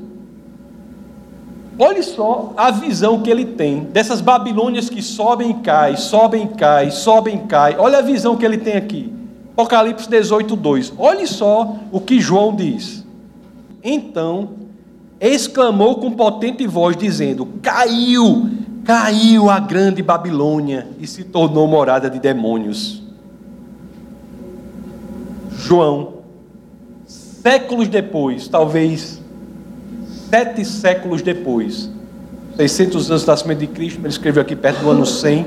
Olha 1.79 2.03
só 2.03 2.55
a 2.57 2.72
visão 2.72 3.20
que 3.20 3.31
ele 3.31 3.45
tem 3.45 3.85
dessas 3.85 4.20
Babilônias 4.20 4.91
que 4.91 5.01
sobem 5.01 5.53
e 5.53 5.55
caem, 5.55 5.97
sobem 5.97 6.47
e 6.47 6.49
caem, 6.49 6.91
sobem 6.91 7.37
e 7.37 7.47
caem. 7.47 7.77
Olha 7.79 7.99
a 7.99 8.03
visão 8.03 8.35
que 8.35 8.45
ele 8.45 8.59
tem 8.59 8.75
aqui. 8.75 9.14
Apocalipse 9.55 10.09
18, 10.09 10.57
2. 10.57 10.93
Olhe 10.99 11.27
só 11.29 11.77
o 11.93 12.01
que 12.01 12.21
João 12.21 12.55
diz. 12.55 13.05
Então 13.83 14.51
exclamou 15.21 15.97
com 15.97 16.11
potente 16.11 16.67
voz, 16.67 16.97
dizendo: 16.97 17.47
Caiu, 17.63 18.51
caiu 18.85 19.49
a 19.49 19.61
grande 19.61 20.03
Babilônia 20.03 20.89
e 20.99 21.07
se 21.07 21.23
tornou 21.23 21.69
morada 21.69 22.11
de 22.11 22.19
demônios. 22.19 23.01
João, 25.57 26.15
séculos 27.07 27.87
depois, 27.87 28.49
talvez 28.49 29.23
sete 30.29 30.65
séculos 30.65 31.23
depois, 31.23 31.89
600 32.57 33.11
anos 33.11 33.25
do 33.25 33.29
nascimento 33.29 33.61
de 33.61 33.69
Cristo, 33.69 34.01
ele 34.01 34.09
escreveu 34.09 34.43
aqui 34.43 34.57
perto 34.57 34.81
do 34.81 34.91
ano 34.91 35.07
100, 35.07 35.47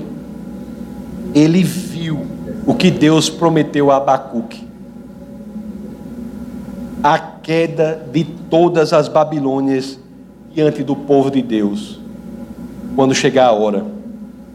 ele 1.36 1.62
viu 1.62 2.37
o 2.68 2.76
que 2.76 2.92
Deus 2.92 3.30
prometeu 3.30 3.90
a 3.90 3.96
Abacuque. 3.96 4.68
A 7.02 7.18
queda 7.18 8.06
de 8.12 8.26
todas 8.26 8.92
as 8.92 9.08
Babilônias 9.08 9.98
diante 10.54 10.84
do 10.84 10.94
povo 10.94 11.32
de 11.32 11.42
Deus. 11.42 11.98
Quando 12.94 13.16
chegar 13.16 13.48
a 13.48 13.52
hora, 13.54 13.86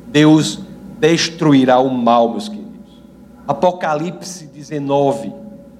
Deus 0.08 0.60
destruirá 1.00 1.78
o 1.78 1.88
mal, 1.88 2.30
meus 2.30 2.50
queridos. 2.50 2.70
Apocalipse 3.48 4.46
19, 4.46 5.32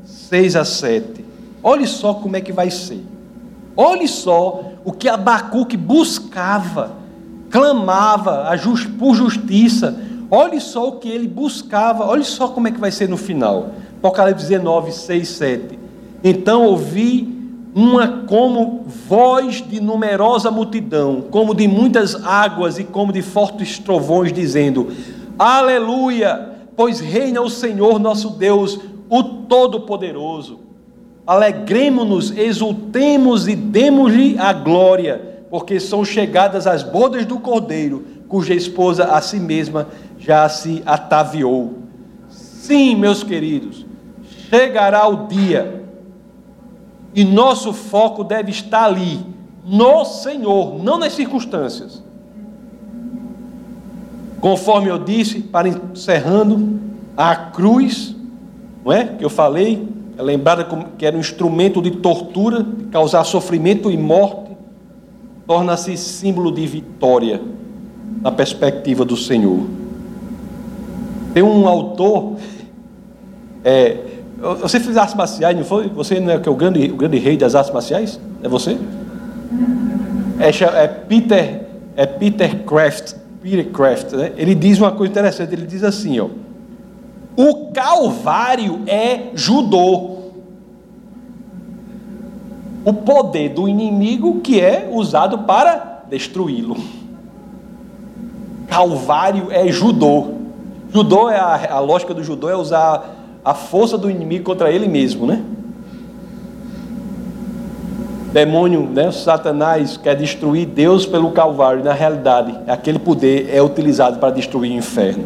6 0.05 0.57
a 0.57 0.64
7. 0.64 1.24
Olhe 1.62 1.87
só 1.87 2.14
como 2.14 2.37
é 2.37 2.41
que 2.41 2.53
vai 2.53 2.70
ser. 2.70 3.05
Olhe 3.76 4.09
só 4.09 4.72
o 4.85 4.91
que 4.91 5.09
Abacuque 5.09 5.76
buscava, 5.76 6.93
clamava 7.51 8.49
por 8.99 9.14
justiça. 9.14 10.01
Olhe 10.35 10.62
só 10.62 10.89
o 10.89 10.93
que 10.93 11.11
ele 11.11 11.28
buscava. 11.28 12.07
Olhe 12.07 12.24
só 12.24 12.49
como 12.49 12.68
é 12.68 12.70
que 12.70 12.80
vai 12.80 12.91
ser 12.91 13.07
no 13.07 13.18
final. 13.18 13.72
Apocalipse 13.99 14.49
19, 14.49 14.91
6, 14.91 15.28
7. 15.28 15.78
Então 16.24 16.64
ouvi 16.64 17.28
uma 17.74 18.24
como 18.26 18.85
voz 19.07 19.62
de 19.66 19.78
numerosa 19.78 20.51
multidão, 20.51 21.24
como 21.30 21.55
de 21.55 21.68
muitas 21.68 22.14
águas 22.24 22.78
e 22.78 22.85
como 22.85 23.12
de 23.12 23.20
fortes 23.20 23.78
trovões, 23.78 24.33
dizendo: 24.33 24.89
Aleluia! 25.39 26.51
Pois 26.74 27.01
reina 27.01 27.43
o 27.43 27.51
Senhor 27.51 27.99
nosso 27.99 28.30
Deus, 28.30 28.80
o 29.11 29.22
Todo-Poderoso 29.22 30.62
Alegremos-nos, 31.24 32.37
exultemos 32.37 33.47
e 33.47 33.55
demos-lhe 33.55 34.37
a 34.39 34.53
glória, 34.53 35.45
porque 35.49 35.78
são 35.78 36.05
chegadas 36.05 36.66
as 36.66 36.83
bodas 36.83 37.24
do 37.24 37.39
Cordeiro, 37.39 38.05
cuja 38.28 38.55
esposa 38.55 39.05
a 39.05 39.20
si 39.20 39.39
mesma 39.39 39.87
já 40.23 40.49
se 40.49 40.83
ataviou. 40.87 41.79
Sim, 42.31 42.95
meus 42.95 43.23
queridos, 43.23 43.85
chegará 44.49 45.07
o 45.09 45.27
dia, 45.27 45.85
e 47.14 47.25
nosso 47.25 47.73
foco 47.73 48.23
deve 48.23 48.51
estar 48.51 48.85
ali, 48.85 49.20
no 49.64 50.05
Senhor, 50.05 50.83
não 50.83 50.97
nas 50.97 51.12
circunstâncias. 51.12 52.03
Conforme 54.41 54.89
eu 54.89 54.99
disse, 54.99 55.41
para 55.41 55.68
encerrando, 55.68 56.81
a 57.16 57.37
cruz, 57.37 58.16
não 58.85 58.93
é? 58.93 59.05
Que 59.05 59.25
eu 59.25 59.31
falei, 59.31 59.89
é 60.16 60.23
lembrada 60.23 60.66
que 60.97 61.05
era 61.05 61.16
um 61.16 61.20
instrumento 61.20 61.83
de 61.83 61.91
tortura, 61.91 62.62
de 62.62 62.85
causar 62.85 63.25
sofrimento 63.25 63.91
e 63.91 63.97
morte, 63.97 64.57
torna-se 65.47 65.97
símbolo 65.97 66.51
de 66.51 66.66
vitória 66.66 67.43
na 68.20 68.31
perspectiva 68.31 69.05
do 69.05 69.16
Senhor. 69.16 69.82
Tem 71.33 71.43
um 71.43 71.66
autor, 71.66 72.37
é, 73.64 73.97
você 74.61 74.80
fez 74.80 74.97
artes 74.97 75.14
marciais, 75.14 75.57
não 75.57 75.64
foi? 75.64 75.89
Você 75.89 76.18
não 76.18 76.33
é, 76.33 76.39
que 76.39 76.49
é 76.49 76.53
o, 76.53 76.55
grande, 76.55 76.91
o 76.91 76.97
grande 76.97 77.18
rei 77.18 77.37
das 77.37 77.55
artes 77.55 77.72
marciais? 77.72 78.20
É 78.43 78.49
você? 78.49 78.76
É, 80.39 80.83
é 80.83 80.89
Peter, 80.89 81.66
é 81.97 82.07
Peter 82.07 82.64
Kraft, 82.64 83.14
Peter 83.41 83.70
Kraft, 83.70 84.12
né? 84.12 84.33
Ele 84.37 84.55
diz 84.55 84.78
uma 84.78 84.91
coisa 84.91 85.12
interessante, 85.12 85.53
ele 85.53 85.66
diz 85.66 85.85
assim, 85.85 86.18
ó. 86.18 86.28
O 87.37 87.72
Calvário 87.72 88.80
é 88.87 89.30
judô. 89.35 90.18
O 92.85 92.93
poder 92.93 93.51
do 93.51 93.68
inimigo 93.68 94.41
que 94.41 94.61
é 94.61 94.89
usado 94.91 95.39
para 95.39 96.03
destruí-lo. 96.11 96.76
Calvário 98.66 99.53
é 99.53 99.68
judô. 99.68 100.41
Judô 100.93 101.30
é 101.30 101.38
a, 101.38 101.74
a 101.74 101.80
lógica 101.80 102.12
do 102.12 102.22
judô 102.22 102.51
é 102.51 102.57
usar 102.57 103.16
a 103.45 103.55
força 103.55 103.97
do 103.97 104.11
inimigo 104.11 104.45
contra 104.45 104.70
ele 104.70 104.86
mesmo, 104.86 105.26
né? 105.26 105.43
Demônio, 108.32 108.88
né? 108.88 109.11
Satanás 109.11 109.97
quer 109.97 110.16
destruir 110.16 110.66
Deus 110.66 111.05
pelo 111.07 111.32
Calvário. 111.32 111.82
Na 111.82 111.93
realidade, 111.93 112.59
aquele 112.66 112.99
poder 112.99 113.51
é 113.53 113.62
utilizado 113.62 114.18
para 114.18 114.30
destruir 114.30 114.72
o 114.72 114.74
inferno. 114.74 115.24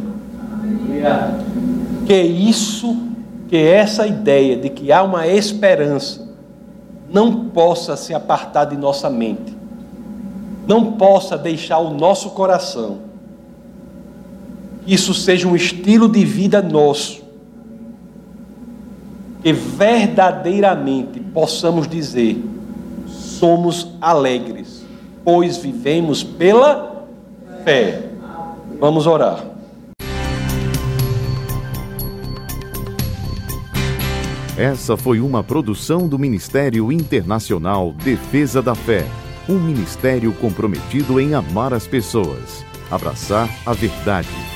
Que 2.06 2.20
isso, 2.20 2.96
que 3.48 3.56
essa 3.56 4.06
ideia 4.06 4.56
de 4.56 4.70
que 4.70 4.90
há 4.90 5.02
uma 5.02 5.26
esperança 5.26 6.26
não 7.12 7.46
possa 7.46 7.96
se 7.96 8.12
apartar 8.14 8.64
de 8.64 8.76
nossa 8.76 9.08
mente, 9.08 9.56
não 10.66 10.92
possa 10.92 11.38
deixar 11.38 11.78
o 11.78 11.90
nosso 11.90 12.30
coração, 12.30 13.05
isso 14.86 15.12
seja 15.12 15.48
um 15.48 15.56
estilo 15.56 16.08
de 16.08 16.24
vida 16.24 16.62
nosso, 16.62 17.22
que 19.42 19.52
verdadeiramente 19.52 21.18
possamos 21.18 21.88
dizer: 21.88 22.40
somos 23.08 23.88
alegres, 24.00 24.84
pois 25.24 25.56
vivemos 25.56 26.22
pela 26.22 27.06
fé. 27.64 28.10
Vamos 28.78 29.06
orar. 29.06 29.44
Essa 34.56 34.96
foi 34.96 35.20
uma 35.20 35.42
produção 35.44 36.08
do 36.08 36.18
Ministério 36.18 36.90
Internacional 36.90 37.92
Defesa 37.92 38.62
da 38.62 38.74
Fé, 38.74 39.04
um 39.46 39.58
ministério 39.58 40.32
comprometido 40.32 41.20
em 41.20 41.34
amar 41.34 41.74
as 41.74 41.86
pessoas, 41.86 42.64
abraçar 42.90 43.50
a 43.66 43.74
verdade 43.74 44.55